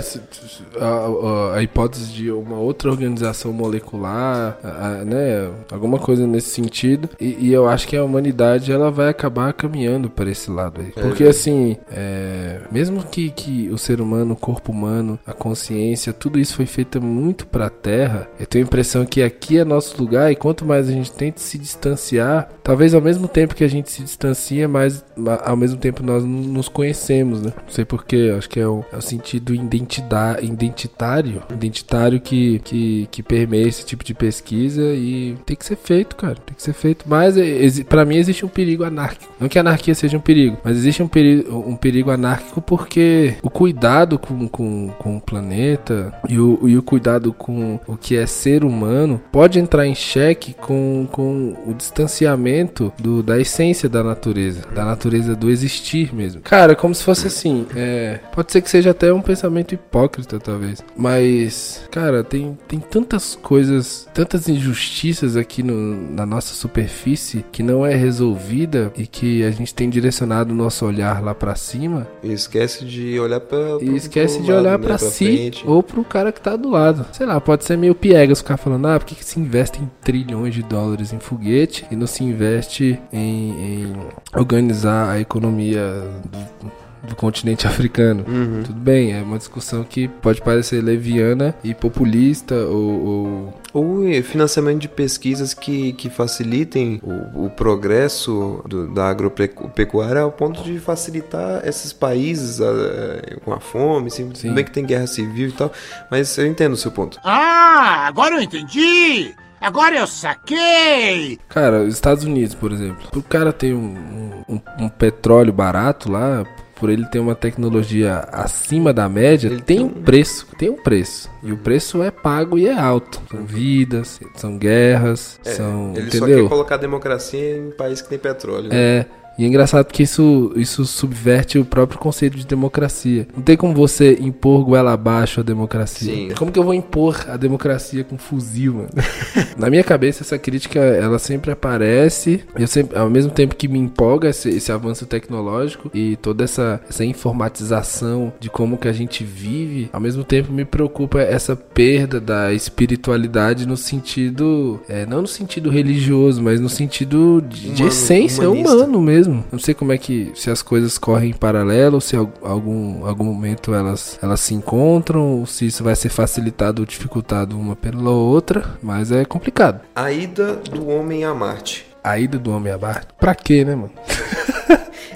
a, 0.80 1.56
a- 1.58 1.63
hipótese 1.63 2.12
de 2.12 2.32
uma 2.32 2.58
outra 2.58 2.89
organização 2.89 3.52
molecular, 3.54 4.58
a- 4.63 4.88
a- 5.02 5.06
né, 5.06 5.50
alguma 5.72 5.98
coisa 6.00 6.26
nesse 6.28 6.50
sentido, 6.50 7.10
e, 7.19 7.48
e 7.48 7.54
eu 7.54 7.67
acho 7.67 7.88
que 7.88 7.95
a 7.95 8.04
humanidade 8.04 8.72
ela 8.72 8.91
vai 8.91 9.10
acabar 9.10 9.52
caminhando 9.54 10.10
para 10.10 10.30
esse 10.30 10.50
lado 10.52 10.82
aí. 10.82 10.91
Porque 10.91 11.24
assim, 11.24 11.78
é, 11.91 12.60
mesmo 12.72 13.04
que, 13.04 13.30
que 13.30 13.69
o 13.69 13.78
ser 13.78 14.02
humano, 14.02 14.34
o 14.34 14.38
corpo 14.38 14.72
humano, 14.72 15.17
a 15.26 15.34
consciência, 15.34 16.13
tudo 16.13 16.39
isso 16.39 16.56
foi 16.56 16.65
feito 16.65 17.02
muito 17.02 17.48
para 17.48 17.67
a 17.67 17.69
Terra, 17.69 18.28
eu 18.39 18.45
tenho 18.45 18.65
a 18.65 18.67
impressão 18.67 19.06
que 19.06 19.22
aqui 19.22 19.58
é 19.58 19.65
nosso 19.65 20.00
lugar 20.02 20.32
e 20.32 20.36
quanto 20.36 20.65
mais 20.65 20.88
a 20.89 20.91
gente 20.91 21.12
tenta 21.12 21.39
se 21.39 21.58
distanciar, 21.58 22.50
talvez 22.63 22.93
ao 22.93 23.02
mesmo 23.02 23.28
tempo 23.28 23.56
que 23.56 23.63
a 23.63 23.67
gente 23.69 23.91
se 23.91 24.04
distancia, 24.04 24.67
mais 24.67 25.04
ma- 25.15 25.41
ao 25.43 25.56
mesmo 25.58 25.78
tempo 25.80 26.04
nós 26.04 26.24
nos 26.24 26.67
conhecemos, 26.67 27.41
né? 27.41 27.54
Não 27.56 27.69
sei 27.74 27.86
porquê, 27.86 28.34
acho 28.38 28.50
que 28.50 28.60
é 28.60 28.67
o, 28.67 28.84
é 28.91 28.98
o 28.98 29.02
sentido 29.02 29.48
identidade, 29.53 30.45
identitário, 30.45 31.41
identitário 31.51 32.19
que, 32.19 32.59
que, 32.59 33.07
que 33.12 33.23
permeia 33.23 33.67
esse 33.67 33.85
tipo 33.85 34.03
de 34.03 34.13
pesquisa 34.13 34.83
e 34.93 35.35
tem 35.45 35.55
que 35.55 35.65
ser 35.65 35.75
feito, 35.77 36.15
cara, 36.15 36.35
tem 36.35 36.55
que 36.55 36.62
ser 36.63 36.73
feito. 36.73 37.05
Mas 37.07 37.38
exi- 37.38 37.83
pra 37.83 38.05
mim 38.05 38.17
existe 38.17 38.45
um 38.45 38.49
perigo 38.49 38.83
anárquico. 38.83 39.33
Não 39.39 39.47
que 39.49 39.57
a 39.57 39.62
anarquia 39.62 39.95
seja 39.95 40.17
um 40.17 40.21
perigo, 40.21 40.57
mas 40.63 40.77
existe 40.77 41.01
um 41.01 41.07
perigo, 41.07 41.57
um 41.67 41.75
perigo 41.75 42.12
anárquico 42.12 42.62
porque 42.62 43.35
o 43.41 43.49
cuidado 43.49 44.17
com, 44.19 44.47
com, 44.47 44.89
com 44.97 45.17
o 45.17 45.21
planeta 45.21 46.13
e 46.27 46.39
o, 46.39 46.67
e 46.67 46.77
o 46.77 46.83
cuidado 46.83 47.31
com 47.33 47.79
o 47.88 47.95
que 47.97 48.15
é 48.15 48.25
ser 48.25 48.63
humano 48.63 49.21
pode 49.31 49.59
entrar 49.59 49.85
em 49.88 49.95
xeque 49.95 50.53
com, 50.53 51.07
com 51.12 51.55
o 51.65 51.73
distanciamento 51.73 52.91
do, 52.99 53.21
da 53.23 53.39
essência 53.39 53.88
da 53.89 54.03
natureza, 54.03 54.62
da 54.73 54.83
natureza 54.85 55.35
do 55.35 55.49
existir 55.49 56.13
mesmo. 56.13 56.41
Cara, 56.41 56.75
como 56.75 56.93
se 56.93 57.03
fosse 57.03 57.27
assim, 57.27 57.65
é, 57.75 58.19
pode 58.33 58.51
ser 58.51 58.62
que 58.62 58.69
seja 58.69 58.91
até 58.91 59.12
um 59.13 59.21
pensamento 59.21 59.38
hipócrita, 59.73 60.39
talvez, 60.39 60.84
mas, 60.97 61.82
cara, 61.91 62.23
tem, 62.23 62.58
tem 62.67 62.80
tantas 62.80 63.36
coisas, 63.36 64.08
tantas 64.13 64.47
injustiças 64.49 65.36
aqui 65.38 65.62
no- 65.63 66.12
na 66.12 66.25
nossa 66.25 66.54
superfície 66.54 67.45
que 67.52 67.62
não 67.63 67.86
é 67.86 67.95
resolvida 67.95 68.91
e 68.97 69.06
que 69.08 69.43
a 69.43 69.52
gente 69.52 69.73
tem 69.73 69.89
direcionado 69.89 70.54
o 70.54 70.56
nosso 70.58 70.86
olhar 70.86 71.21
lá 71.23 71.34
pra 71.34 71.56
cima 71.56 72.08
E 72.23 72.32
esquece 72.32 72.86
de 72.86 73.19
olhar 73.19 73.39
pra. 73.39 73.58
e 73.82 73.86
pro- 73.86 73.95
esquece 73.95 74.36
pro 74.38 74.45
de 74.45 74.52
lado, 74.52 74.62
olhar 74.62 74.80
né, 74.80 74.86
pra 74.86 74.97
si 74.97 75.25
frente. 75.25 75.63
ou 75.67 75.82
pro 75.84 76.04
cara 76.04 76.32
que 76.32 76.41
tá 76.41 76.56
do 76.56 76.69
lado. 76.69 77.06
Sei 77.13 77.25
lá, 77.25 77.39
pode 77.39 77.63
ser 77.65 77.78
meio 77.78 77.95
piegas 77.95 78.39
ficar 78.39 78.58
falando, 78.58 78.88
ah, 78.88 78.99
por 78.99 79.06
que, 79.06 79.15
que 79.15 79.25
se 79.25 79.39
investe 79.39 79.80
em 79.82 79.89
trilhões 80.02 80.54
de 80.54 80.63
dólares 80.63 81.13
em 81.13 81.19
foguete 81.19 81.86
e 81.91 81.95
não 81.95 82.08
se 82.08 82.23
investe 82.23 82.99
em, 83.12 83.49
em 83.84 83.95
organizar 84.36 85.10
a 85.12 85.19
economia 85.19 86.04
do, 86.25 86.71
do 87.03 87.15
continente 87.15 87.65
africano? 87.67 88.23
Uhum. 88.27 88.63
Tudo 88.63 88.79
bem, 88.79 89.13
é 89.13 89.21
uma 89.21 89.38
discussão 89.38 89.83
que 89.83 90.07
pode 90.07 90.41
parecer 90.41 90.81
leviana 90.83 91.55
e 91.63 91.73
populista 91.73 92.55
ou- 92.55 93.05
ou 93.05 93.53
Ou 93.71 94.07
eh, 94.07 94.23
financiamento 94.23 94.79
de 94.79 94.88
pesquisas 94.88 95.53
que, 95.53 95.93
que 95.93 96.09
facilitem 96.09 96.99
o, 97.03 97.45
o 97.45 97.49
progresso 97.51 98.63
do- 98.67 98.88
da 98.93 99.07
agropecuária 99.09 100.21
ao 100.21 100.31
ponto 100.31 100.63
de 100.63 100.79
facilitar 100.79 101.62
esses 101.67 101.93
países 101.93 102.59
ah, 102.62 103.38
com 103.45 103.53
a 103.53 103.59
fome, 103.59 104.07
assim, 104.07 104.23
Sim. 104.33 104.47
tudo 104.47 104.55
bem 104.55 104.65
que 104.65 104.71
tem 104.71 104.83
guerra 104.85 105.05
civil 105.05 105.49
e 105.49 105.51
tal, 105.51 105.71
mas 106.09 106.35
eu 106.38 106.47
entendo 106.47 106.73
o 106.73 106.77
seu 106.77 106.91
ponto. 106.91 107.19
Ah, 107.23 108.05
agora 108.07 108.35
eu 108.35 108.41
entendi! 108.41 109.33
Agora 109.62 109.97
eu 109.97 110.07
saquei! 110.07 111.38
Cara, 111.49 111.81
os 111.83 111.93
Estados 111.93 112.23
Unidos, 112.23 112.55
por 112.55 112.71
exemplo, 112.71 113.03
o 113.15 113.21
cara 113.21 113.51
tem 113.53 113.73
um, 113.73 114.43
um- 114.47 114.62
um 114.79 114.89
petróleo 114.89 115.53
barato 115.53 116.12
lá, 116.12 116.43
por 116.80 116.89
ele 116.89 117.06
ter 117.06 117.20
uma 117.20 117.36
tecnologia 117.36 118.20
acima 118.32 118.94
da 118.94 119.10
média, 119.10 119.48
ele 119.48 119.62
tem 119.62 119.82
um 119.82 119.89
preço, 119.89 120.48
tem 120.58 120.70
um 120.70 120.82
preço. 120.82 121.30
E 121.44 121.52
o 121.52 121.58
preço 121.58 122.02
é 122.02 122.10
pago 122.10 122.58
e 122.58 122.68
é 122.68 122.74
alto. 122.74 123.22
São 123.30 123.46
vidas, 123.46 124.20
são 124.36 124.58
guerras, 124.58 125.39
são. 125.44 125.94
Ele 125.96 126.10
só 126.10 126.18
entendeu? 126.26 126.44
quer 126.44 126.50
colocar 126.50 126.78
democracia 126.78 127.58
em 127.58 127.72
país 127.72 128.02
que 128.02 128.10
tem 128.10 128.18
petróleo. 128.18 128.70
né? 128.70 128.76
É. 128.76 129.06
E 129.39 129.45
é 129.45 129.47
engraçado 129.47 129.86
que 129.86 130.04
isso, 130.04 130.52
isso 130.58 130.84
subverte 130.84 131.58
o 131.58 131.63
próprio 131.63 131.97
conceito 131.97 132.38
de 132.38 132.45
democracia. 132.45 133.25
Não 133.34 133.41
tem 133.41 133.56
como 133.56 133.73
você 133.73 134.17
impor 134.19 134.65
goela 134.65 134.91
abaixo 134.91 135.39
a 135.39 135.43
democracia. 135.43 136.13
Sim. 136.13 136.30
Como 136.38 136.52
que 136.52 136.60
eu 136.60 136.63
vou 136.63 136.73
impor 136.73 137.25
a 137.25 137.38
democracia 137.38 138.04
com 138.04 138.17
fuzil, 138.17 138.73
mano? 138.73 138.89
Na 139.58 139.69
minha 139.69 139.84
cabeça, 139.84 140.23
essa 140.23 140.38
crítica, 140.38 140.80
ela 140.80 141.17
sempre 141.17 141.52
aparece. 141.52 142.41
Eu 142.54 142.67
sempre, 142.67 142.97
ao 142.97 143.10
mesmo 143.10 143.32
tempo 143.32 143.56
que 143.56 143.69
me 143.69 143.80
empolga 143.80 144.28
esse, 144.28 144.49
esse 144.49 144.73
avanço 144.73 145.06
tecnológico 145.06 145.89
e 145.93 146.17
toda 146.17 146.43
essa, 146.43 146.82
essa 146.89 147.06
informatização 147.06 148.34
de 148.41 148.49
como 148.49 148.78
que 148.78 148.89
a 148.89 148.93
gente 148.93 149.23
vive, 149.23 149.89
ao 149.93 150.02
mesmo 150.02 150.25
tempo 150.25 150.52
me 150.52 150.65
preocupa 150.65 151.21
essa 151.21 151.56
perda 151.56 152.19
da 152.19 152.52
espiritualidade 152.52 153.65
no 153.65 153.78
sentido, 153.78 154.82
é, 154.89 155.06
não 155.06 155.21
no 155.21 155.28
sentido 155.30 155.69
religioso, 155.69 156.43
mas 156.43 156.60
no 156.60 156.67
sentido 156.67 157.41
de, 157.47 157.69
de 157.69 157.84
Humano, 157.84 157.88
essência 157.88 158.49
humanista. 158.49 158.75
humano 158.75 159.02
mesmo. 159.02 159.29
Não 159.52 159.60
sei 159.60 159.74
como 159.74 159.92
é 159.92 159.98
que 159.98 160.32
se 160.36 160.50
as 160.50 160.62
coisas 160.62 160.98
correm 160.98 161.30
em 161.32 161.34
paralelo, 161.34 162.00
se 162.02 162.15
al- 162.15 162.32
algum 162.44 163.06
algum 163.06 163.24
momento 163.24 163.74
elas 163.74 164.18
elas 164.22 164.39
se 164.39 164.54
encontram, 164.54 165.39
ou 165.39 165.46
se 165.46 165.65
isso 165.68 165.84
vai 165.84 165.96
ser 165.96 166.10
facilitado 166.10 166.82
ou 166.82 166.86
dificultado 166.86 167.58
uma 167.58 167.76
pela 167.76 168.10
outra, 168.12 168.63
mas 168.82 169.12
é 169.12 169.26
complicado. 169.26 169.82
A 169.96 170.12
ida 170.12 170.54
do 170.56 170.88
homem 170.89 171.24
a 171.24 171.34
Marte. 171.34 171.86
A 172.04 172.18
ida 172.18 172.38
do 172.38 172.52
homem 172.52 172.72
a 172.72 172.78
Marte. 172.78 173.08
Pra 173.20 173.36
quê, 173.36 173.63
né, 173.65 173.76
mano? 173.76 173.92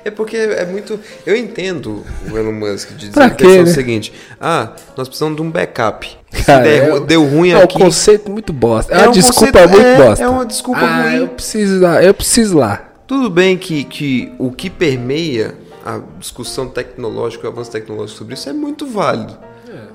É 0.05 0.11
porque 0.11 0.35
é 0.35 0.65
muito. 0.65 0.99
Eu 1.25 1.33
entendo 1.33 2.03
o 2.29 2.37
Elon 2.37 2.51
Musk 2.51 2.89
de 2.89 3.07
dizer 3.07 3.35
que 3.35 3.45
é 3.45 3.61
o 3.61 3.67
seguinte: 3.67 4.11
ah, 4.41 4.73
nós 4.97 5.07
precisamos 5.07 5.37
de 5.37 5.41
um 5.41 5.49
backup. 5.49 6.17
Se 6.29 6.43
Cara, 6.43 6.63
der, 6.65 6.89
é- 6.89 6.99
deu 6.99 7.23
ruim 7.25 7.51
É 7.51 7.57
um 7.57 7.61
aqui. 7.61 7.77
conceito 7.79 8.29
muito 8.29 8.51
bosta. 8.51 8.93
É, 8.93 8.97
É 8.97 9.01
uma 9.03 9.07
um 9.07 9.11
desculpa 9.13 9.59
conceito- 9.59 9.69
muito 9.69 9.87
é- 9.87 9.95
bosta. 10.05 10.23
é 10.25 10.27
uma 10.27 10.45
desculpa 10.45 10.81
ah, 10.81 11.03
ruim. 11.03 11.15
eu 11.19 11.27
preciso 11.29 11.79
lá, 11.81 12.03
eu 12.03 12.13
preciso 12.13 12.57
lá. 12.57 12.81
Tudo 13.07 13.29
bem 13.29 13.57
que, 13.57 13.83
que 13.83 14.33
o 14.39 14.51
que 14.51 14.69
permeia 14.69 15.55
a 15.85 15.99
discussão 16.17 16.67
tecnológica, 16.67 17.45
o 17.47 17.51
avanço 17.51 17.71
tecnológico 17.71 18.17
sobre 18.17 18.33
isso 18.35 18.49
é 18.49 18.53
muito 18.53 18.87
válido. 18.87 19.37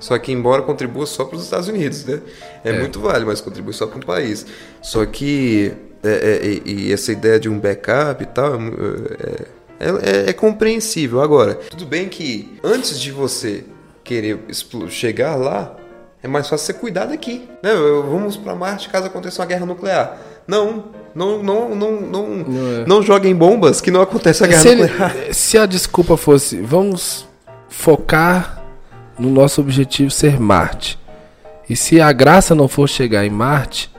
Só 0.00 0.18
que, 0.18 0.32
embora 0.32 0.62
contribua 0.62 1.06
só 1.06 1.24
para 1.24 1.36
os 1.36 1.44
Estados 1.44 1.68
Unidos, 1.68 2.04
né? 2.04 2.20
É, 2.64 2.72
muito 2.78 3.00
válido, 3.00 3.26
mas 3.26 3.40
contribui 3.40 3.72
só 3.72 3.86
para 3.86 3.98
um 3.98 4.02
país. 4.02 4.46
Só 4.82 5.04
que. 5.06 5.72
é, 6.02 6.08
é, 6.10 6.68
e, 6.68 6.92
essa 6.92 7.10
ideia 7.12 7.40
de 7.40 7.48
um 7.48 7.58
backup 7.58 8.22
e 8.22 8.26
tal 8.26 8.54
é 8.54 8.58
é, 8.58 9.88
é- 9.88 10.26
é- 10.26 10.30
é 10.30 10.32
compreensível. 10.32 11.20
Agora, 11.20 11.54
tudo 11.54 11.84
bem 11.86 12.08
que 12.08 12.58
antes 12.62 13.00
de 13.00 13.10
você 13.10 13.64
querer 14.04 14.38
chegar 14.88 15.34
lá, 15.36 15.76
é 16.22 16.28
mais 16.28 16.48
fácil 16.48 16.66
você 16.66 16.72
cuidar 16.74 17.06
daqui. 17.06 17.48
Né? 17.62 17.70
Vamos 17.74 18.36
para 18.36 18.54
Marte 18.54 18.88
caso 18.88 19.06
aconteça 19.06 19.40
uma 19.42 19.46
guerra 19.46 19.66
nuclear. 19.66 20.18
Não, 20.48 20.84
não, 21.14 21.42
não, 21.42 21.74
não, 21.74 22.00
não, 22.00 22.26
Não 22.28 22.80
é. 22.80 22.86
não 22.86 23.02
joguem 23.02 23.34
bombas 23.36 23.80
que 23.82 23.90
não 23.90 24.00
acontece 24.00 24.42
a 24.42 24.46
guerra 24.46 24.62
Se, 24.62 24.68
ele- 24.68 24.90
se 25.34 25.58
a 25.58 25.66
desculpa 25.66 26.16
fosse, 26.16 26.56
vamos 26.60 27.26
focar 27.68 28.62
no 29.18 29.30
nosso 29.30 29.60
objetivo 29.60 30.10
ser 30.10 30.40
Marte. 30.40 30.98
E 31.68 31.76
se 31.76 32.00
a 32.00 32.10
graça 32.12 32.54
não 32.54 32.66
for 32.66 32.88
chegar 32.88 33.26
em 33.26 33.30
Marte, 33.30 33.90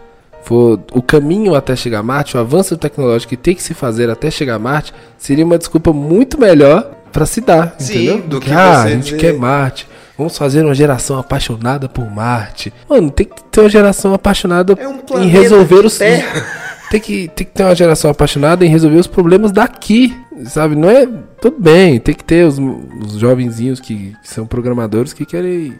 for 0.43 0.79
o 0.91 1.01
caminho 1.03 1.53
até 1.53 1.75
chegar 1.75 1.99
a 1.99 2.03
Marte, 2.03 2.35
o 2.35 2.39
avanço 2.39 2.75
tecnológico 2.77 3.29
que 3.29 3.37
tem 3.37 3.53
que 3.53 3.61
se 3.61 3.73
fazer 3.75 4.09
até 4.09 4.31
chegar 4.31 4.55
a 4.55 4.59
Marte, 4.59 4.93
seria 5.17 5.45
uma 5.45 5.57
desculpa 5.57 5.93
muito 5.93 6.39
melhor 6.39 6.89
pra 7.11 7.25
se 7.25 7.41
dar, 7.41 7.75
Sim, 7.77 7.93
entendeu? 8.07 8.21
do 8.27 8.39
que 8.39 8.51
ah, 8.51 8.83
a 8.83 8.89
gente 8.89 9.03
dizer- 9.03 9.17
quer 9.17 9.33
Marte. 9.33 9.87
Vamos 10.19 10.37
fazer 10.37 10.65
uma 10.65 10.75
geração 10.75 11.17
apaixonada 11.17 11.87
por 11.87 12.11
Marte. 12.11 12.73
Mano, 12.89 13.09
tem 13.09 13.25
que 13.25 13.41
ter 13.41 13.61
uma 13.61 13.69
geração 13.69 14.13
apaixonada 14.13 14.77
É 14.77 14.85
um 14.85 15.23
em 15.23 15.27
resolver 15.29 15.85
os 15.85 15.97
tem 16.91 16.99
que, 16.99 17.29
tem 17.29 17.47
que 17.47 17.53
ter 17.53 17.63
uma 17.63 17.73
geração 17.73 18.11
apaixonada 18.11 18.65
em 18.65 18.67
resolver 18.67 18.97
os 18.97 19.07
problemas 19.07 19.53
daqui, 19.53 20.13
sabe? 20.43 20.75
Não 20.75 20.89
é. 20.89 21.07
Tudo 21.39 21.55
bem, 21.57 22.01
tem 22.01 22.13
que 22.13 22.25
ter 22.25 22.45
os, 22.45 22.59
os 22.59 23.13
jovenzinhos 23.13 23.79
que, 23.79 24.13
que 24.21 24.29
são 24.29 24.45
programadores 24.45 25.13
que 25.13 25.25
querem 25.25 25.75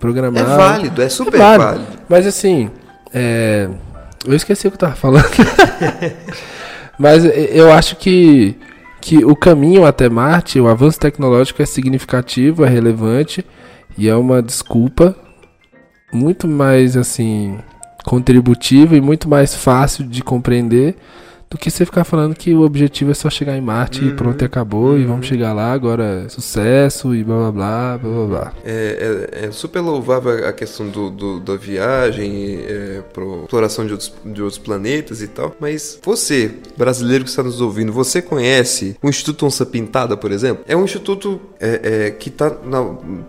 programar. 0.00 0.42
É 0.42 0.56
válido, 0.56 1.00
é 1.00 1.08
super 1.08 1.36
É 1.36 1.38
válido. 1.38 1.64
válido. 1.64 1.86
Mas 2.08 2.26
assim, 2.26 2.68
é, 3.14 3.68
eu 4.26 4.34
esqueci 4.34 4.66
o 4.66 4.70
que 4.72 4.74
eu 4.74 4.80
tava 4.80 4.96
falando. 4.96 5.30
Mas 6.98 7.24
é, 7.24 7.50
eu 7.52 7.70
acho 7.70 7.94
que, 7.94 8.56
que 9.00 9.24
o 9.24 9.36
caminho 9.36 9.86
até 9.86 10.08
Marte, 10.08 10.58
o 10.58 10.66
avanço 10.66 10.98
tecnológico 10.98 11.62
é 11.62 11.66
significativo, 11.66 12.64
é 12.64 12.68
relevante 12.68 13.46
e 13.96 14.08
é 14.08 14.14
uma 14.14 14.42
desculpa 14.42 15.16
muito 16.12 16.46
mais 16.46 16.96
assim 16.96 17.58
contributiva 18.04 18.96
e 18.96 19.00
muito 19.00 19.28
mais 19.28 19.54
fácil 19.54 20.04
de 20.04 20.22
compreender 20.22 20.96
do 21.48 21.56
que 21.56 21.70
você 21.70 21.84
ficar 21.86 22.02
falando 22.04 22.34
que 22.34 22.52
o 22.54 22.62
objetivo 22.62 23.12
é 23.12 23.14
só 23.14 23.30
chegar 23.30 23.56
em 23.56 23.60
Marte 23.60 24.04
e 24.04 24.12
pronto, 24.14 24.42
e 24.42 24.44
acabou, 24.44 24.98
e 24.98 25.04
vamos 25.04 25.26
chegar 25.26 25.52
lá, 25.52 25.72
agora 25.72 26.24
é 26.26 26.28
sucesso 26.28 27.14
e 27.14 27.22
blá 27.22 27.52
blá 27.52 27.52
blá 27.52 27.98
blá 27.98 28.10
blá 28.10 28.26
blá. 28.26 28.52
É, 28.64 29.28
é- 29.40 29.46
é 29.46 29.50
super 29.52 29.80
louvável 29.80 30.46
a 30.46 30.52
questão 30.52 30.88
do, 30.88 31.08
do- 31.08 31.40
da 31.40 31.54
viagem, 31.56 32.60
é, 32.66 33.00
pro 33.12 33.42
exploração 33.44 33.86
de 33.86 33.92
outros, 33.92 34.12
de 34.24 34.42
outros 34.42 34.58
planetas 34.58 35.22
e 35.22 35.28
tal. 35.28 35.54
Mas 35.60 35.98
você, 36.02 36.52
brasileiro 36.76 37.22
que 37.24 37.30
está 37.30 37.42
nos 37.44 37.60
ouvindo, 37.60 37.92
você 37.92 38.20
conhece 38.20 38.96
o 39.00 39.08
Instituto 39.08 39.46
Onça 39.46 39.64
Pintada, 39.64 40.16
por 40.16 40.32
exemplo? 40.32 40.64
É 40.66 40.76
um 40.76 40.84
instituto 40.84 41.40
é, 41.60 42.06
é, 42.06 42.10
que 42.10 42.28
está 42.28 42.50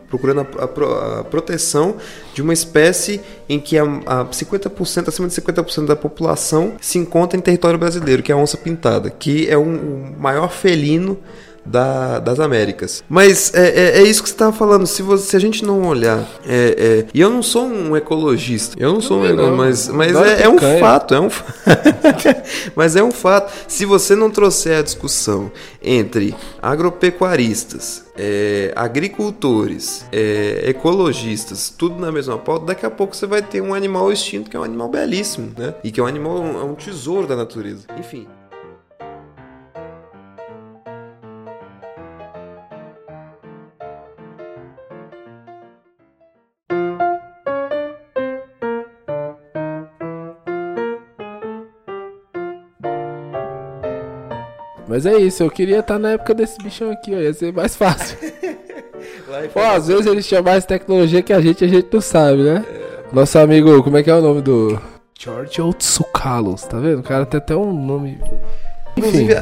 procurando 0.10 0.42
a, 0.42 0.64
a 0.64 1.20
a 1.20 1.24
proteção 1.24 1.96
de 2.34 2.42
uma 2.42 2.54
espécie 2.54 3.22
em 3.50 3.60
que 3.60 3.78
a, 3.78 3.84
a 3.84 4.26
50%, 4.26 5.08
acima 5.08 5.28
de 5.28 5.34
50% 5.34 5.86
da 5.86 5.96
população 5.96 6.74
se 6.82 6.98
encontra 6.98 7.38
em 7.38 7.42
território 7.42 7.80
brasileiro, 7.80 8.22
que 8.22 8.32
é 8.32 8.36
a 8.36 8.38
onça 8.38 8.58
pintada, 8.58 9.10
que 9.10 9.50
é 9.50 9.58
um, 9.58 9.76
o 9.76 10.16
maior 10.20 10.52
felino 10.52 11.18
da- 11.68 12.20
das 12.20 12.40
Américas. 12.40 13.04
Mas 13.10 13.54
é, 13.54 13.68
é- 13.68 13.98
é 14.00 14.04
isso 14.04 14.22
que 14.24 14.30
você 14.30 14.36
estava 14.36 14.52
falando. 14.54 14.86
Se, 14.88 15.02
você- 15.02 15.30
se 15.32 15.36
a 15.36 15.40
gente 15.40 15.64
não 15.66 15.88
olhar. 15.88 16.26
é- 16.46 16.76
é- 16.78 17.06
e 17.14 17.20
eu 17.22 17.30
não 17.30 17.44
sou 17.44 17.66
um 17.66 17.96
ecologista. 17.96 18.76
Eu 18.80 18.94
não 18.94 19.02
sou 19.02 19.22
um 19.22 19.34
não. 19.34 19.56
mas, 19.56 19.88
mas 19.90 20.16
é, 20.16 20.44
é 20.44 20.50
um 20.50 20.58
fato. 20.80 21.14
É 21.14 21.20
um 21.20 21.30
mas 22.76 22.96
é 22.96 23.04
um 23.04 23.12
fato. 23.12 23.52
Se 23.68 23.86
você 23.86 24.16
não 24.16 24.30
trouxer 24.30 24.78
a 24.78 24.82
discussão 24.82 25.52
entre 25.82 26.34
agropecuaristas, 26.62 28.06
é, 28.18 28.72
agricultores, 28.76 30.06
é, 30.12 30.64
ecologistas, 30.70 31.70
tudo 31.76 32.00
na 32.00 32.12
mesma 32.12 32.38
pauta, 32.38 32.66
daqui 32.68 32.86
a 32.86 32.90
pouco 32.90 33.16
você 33.16 33.26
vai 33.28 33.42
ter 33.42 33.62
um 33.62 33.74
animal 33.74 34.12
extinto 34.12 34.50
que 34.50 34.58
é 34.58 34.60
um 34.60 34.64
animal 34.64 34.90
belíssimo, 34.90 35.52
né? 35.58 35.76
E 35.84 35.92
que 35.92 36.00
é 36.00 36.04
um 36.04 36.08
animal, 36.08 36.38
é 36.38 36.64
um 36.64 36.74
tesouro 36.76 37.28
da 37.28 37.36
natureza. 37.36 37.86
Enfim. 38.00 38.28
Mas 54.88 55.06
é 55.06 55.18
isso, 55.18 55.44
eu 55.44 55.52
queria 55.52 55.80
estar 55.80 56.00
na 56.00 56.12
época 56.12 56.34
desse 56.34 56.58
bichão 56.60 56.90
aqui, 56.90 57.14
ó, 57.14 57.20
ia 57.20 57.34
ser 57.34 57.52
mais 57.52 57.76
fácil. 57.76 58.18
Pô, 59.54 59.60
às 59.60 59.88
vezes 59.88 60.06
eles 60.06 60.26
tinham 60.26 60.42
mais 60.42 60.66
tecnologia 60.66 61.22
que 61.22 61.34
a 61.34 61.42
gente, 61.42 61.64
a 61.64 61.68
gente 61.68 61.88
não 61.92 62.02
sabe, 62.02 62.44
né? 62.44 62.66
Nosso 63.12 63.38
amigo, 63.38 63.84
como 63.84 63.98
é 63.98 64.04
que 64.04 64.10
é 64.10 64.16
o 64.16 64.22
nome 64.22 64.42
do. 64.42 64.80
George 65.20 65.62
Otsukalos, 65.62 66.64
tá 66.64 66.78
vendo? 66.80 67.00
O 67.00 67.04
cara 67.04 67.26
tem 67.26 67.38
até 67.38 67.56
um 67.56 67.74
nome. 67.74 68.20
Inclusive, 68.98 69.34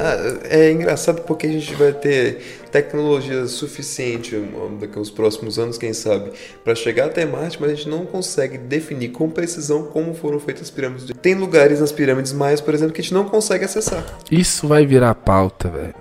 é 0.50 0.72
engraçado 0.72 1.22
porque 1.22 1.48
a 1.48 1.52
gente 1.52 1.74
vai 1.76 1.94
ter 1.94 2.40
tecnologia 2.72 3.46
suficiente 3.48 4.36
daqui 4.80 4.98
aos 4.98 5.10
próximos 5.10 5.58
anos, 5.58 5.78
quem 5.78 5.94
sabe, 5.94 6.32
para 6.64 6.76
chegar 6.76 7.06
até 7.06 7.26
Marte, 7.26 7.58
mas 7.60 7.72
a 7.72 7.76
gente 7.76 7.90
não 7.90 8.06
consegue 8.06 8.58
definir 8.58 9.10
com 9.10 9.30
precisão 9.30 9.84
como 9.84 10.14
foram 10.14 10.40
feitas 10.40 10.64
as 10.64 10.70
pirâmides. 10.70 11.06
Tem 11.22 11.36
lugares 11.36 11.80
nas 11.80 11.92
pirâmides 11.92 12.34
maias, 12.34 12.60
por 12.60 12.74
exemplo, 12.74 12.94
que 12.94 13.02
a 13.02 13.04
gente 13.04 13.14
não 13.14 13.26
consegue 13.26 13.66
acessar. 13.66 14.04
isso 14.30 14.68
vai 14.68 14.86
virar 14.86 15.16
pauta, 15.16 15.70
velho. 15.70 15.96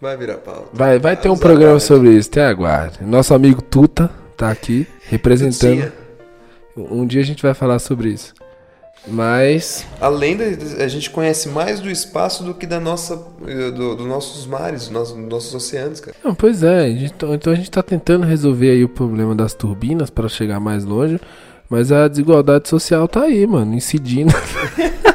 Vai 0.00 0.16
virar 0.16 0.38
pauta. 0.38 0.68
Vai, 0.72 0.98
vai 0.98 1.16
ter 1.16 1.28
um 1.28 1.36
programa 1.36 1.78
sobre 1.78 2.10
isso, 2.10 2.28
até 2.30 2.44
aguarde. 2.44 2.98
Nosso 3.02 3.34
amigo 3.34 3.62
Tuta 3.62 4.10
tá 4.36 4.50
aqui 4.50 4.86
representando. 5.08 5.92
Um 6.76 7.06
dia 7.06 7.20
a 7.20 7.24
gente 7.24 7.42
vai 7.42 7.54
falar 7.54 7.78
sobre 7.78 8.08
isso. 8.08 8.34
Mas. 9.06 9.84
Além 10.00 10.36
da 10.36 10.44
a 10.84 10.88
gente 10.88 11.10
conhece 11.10 11.48
mais 11.48 11.80
do 11.80 11.90
espaço 11.90 12.44
do 12.44 12.54
que 12.54 12.66
da 12.66 12.78
nossa, 12.78 13.20
eh, 13.46 13.70
do, 13.72 13.96
dos 13.96 14.06
nossos 14.06 14.46
mares, 14.46 14.82
dos 14.82 14.90
nossos, 14.90 15.16
dos 15.16 15.28
nossos 15.28 15.54
oceanos, 15.54 15.98
cara. 16.00 16.16
Não, 16.24 16.34
pois 16.34 16.62
é, 16.62 16.84
a 16.84 16.88
gente 16.88 17.12
tá- 17.14 17.26
então 17.28 17.52
a 17.52 17.56
gente 17.56 17.70
tá 17.70 17.82
tentando 17.82 18.24
resolver 18.24 18.70
aí 18.70 18.84
o 18.84 18.88
problema 18.88 19.34
das 19.34 19.54
turbinas 19.54 20.08
para 20.08 20.28
chegar 20.28 20.60
mais 20.60 20.84
longe, 20.84 21.18
mas 21.68 21.90
a 21.90 22.06
desigualdade 22.06 22.68
social 22.68 23.08
tá 23.08 23.22
aí, 23.22 23.44
mano, 23.46 23.74
incidindo. 23.74 24.32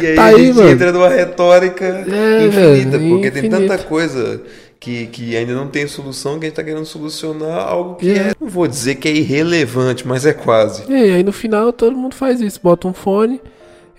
E 0.00 0.06
aí 0.06 0.14
Tá 0.16 0.22
a 0.24 0.26
aí, 0.26 0.46
gente 0.46 0.56
mano. 0.56 0.68
entra 0.70 0.92
numa 0.92 1.08
retórica 1.08 1.84
É, 1.84 2.46
infinita, 2.46 2.98
velho, 2.98 3.08
porque 3.10 3.30
tem 3.30 3.46
infinito. 3.46 3.68
tanta 3.68 3.78
coisa 3.84 4.42
que, 4.86 5.06
que 5.08 5.36
ainda 5.36 5.52
não 5.52 5.66
tem 5.66 5.84
solução 5.88 6.38
que 6.38 6.46
a 6.46 6.48
gente 6.48 6.54
tá 6.56 6.62
querendo 6.62 6.84
solucionar 6.86 7.66
algo 7.66 7.96
que 7.96 8.08
É. 8.08 8.28
é, 8.28 8.34
não 8.40 8.48
vou 8.48 8.68
dizer 8.68 8.94
que 8.94 9.08
é 9.08 9.12
irrelevante, 9.12 10.06
mas 10.06 10.24
é 10.24 10.32
quase. 10.32 10.84
E 10.88 10.94
aí, 10.94 11.24
no 11.24 11.32
final 11.32 11.72
todo 11.72 11.96
mundo 11.96 12.14
faz 12.14 12.40
isso, 12.40 12.60
bota 12.62 12.86
um 12.86 12.94
fone, 12.94 13.40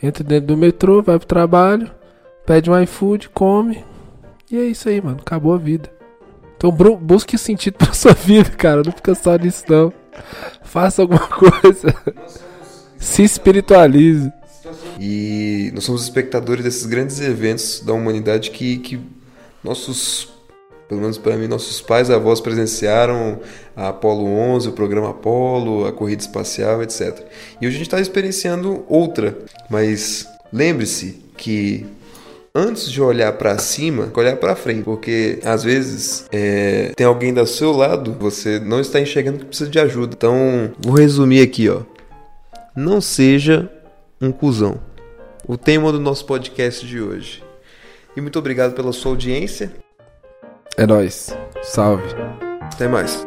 entra 0.01 0.23
dentro 0.23 0.47
do 0.47 0.55
metrô, 0.55 1.03
vai 1.03 1.17
pro 1.19 1.27
trabalho, 1.27 1.91
pede 2.45 2.71
um 2.71 2.81
iFood, 2.81 3.27
come. 3.33 3.83
E 4.49 4.57
é 4.57 4.63
isso 4.63 4.87
aí, 4.87 5.01
mano, 5.01 5.17
acabou 5.19 5.53
a 5.53 5.57
vida. 5.57 5.91
Então 6.55 6.71
busque 6.71 7.37
sentido 7.37 7.73
pra 7.73 7.91
sua 7.93 8.13
vida, 8.13 8.49
cara, 8.51 8.81
não 8.81 8.93
fica 8.93 9.13
só 9.13 9.35
nisso 9.35 9.65
não. 9.67 9.91
Faça 10.63 11.01
alguma 11.01 11.27
coisa. 11.27 11.93
Se 12.97 13.23
espiritualize. 13.23 14.31
E 14.97 15.69
nós 15.73 15.83
somos 15.83 16.01
espectadores 16.03 16.63
desses 16.63 16.85
grandes 16.85 17.19
eventos 17.19 17.81
da 17.81 17.91
humanidade 17.93 18.51
que, 18.51 18.77
que 18.77 18.99
nossos, 19.63 20.29
pelo 20.87 21.01
menos 21.01 21.17
para 21.17 21.35
mim, 21.35 21.47
nossos 21.47 21.81
pais 21.81 22.09
e 22.09 22.13
avós 22.13 22.39
presenciaram 22.39 23.39
a 23.75 23.89
Apollo 23.89 24.25
11, 24.25 24.69
o 24.69 24.71
programa 24.71 25.09
Apollo, 25.09 25.85
a 25.85 25.91
corrida 25.91 26.21
espacial, 26.21 26.81
etc. 26.81 27.25
E 27.61 27.67
hoje 27.67 27.75
a 27.75 27.79
gente 27.79 27.87
está 27.87 27.99
experienciando 27.99 28.85
outra, 28.87 29.37
mas 29.69 30.27
lembre-se 30.51 31.21
que 31.35 31.85
antes 32.55 32.89
de 32.89 33.01
olhar 33.01 33.33
para 33.33 33.57
cima, 33.59 34.11
olhar 34.15 34.35
para 34.37 34.55
frente, 34.55 34.83
porque 34.83 35.39
às 35.43 35.63
vezes 35.63 36.25
é, 36.31 36.91
tem 36.95 37.05
alguém 37.05 37.33
do 37.33 37.45
seu 37.45 37.71
lado, 37.71 38.15
você 38.19 38.59
não 38.59 38.79
está 38.79 38.99
enxergando 38.99 39.39
que 39.39 39.45
precisa 39.45 39.69
de 39.69 39.79
ajuda. 39.79 40.15
Então, 40.17 40.71
vou 40.79 40.95
resumir 40.95 41.41
aqui, 41.41 41.69
ó. 41.69 41.81
Não 42.75 43.01
seja 43.01 43.69
um 44.21 44.31
cuzão. 44.31 44.79
O 45.47 45.57
tema 45.57 45.91
do 45.91 45.99
nosso 45.99 46.25
podcast 46.25 46.85
de 46.85 46.99
hoje. 46.99 47.43
E 48.15 48.21
muito 48.21 48.39
obrigado 48.39 48.73
pela 48.73 48.91
sua 48.91 49.11
audiência. 49.11 49.71
É 50.77 50.85
nóis. 50.85 51.35
Salve. 51.63 52.03
Até 52.61 52.87
mais. 52.87 53.25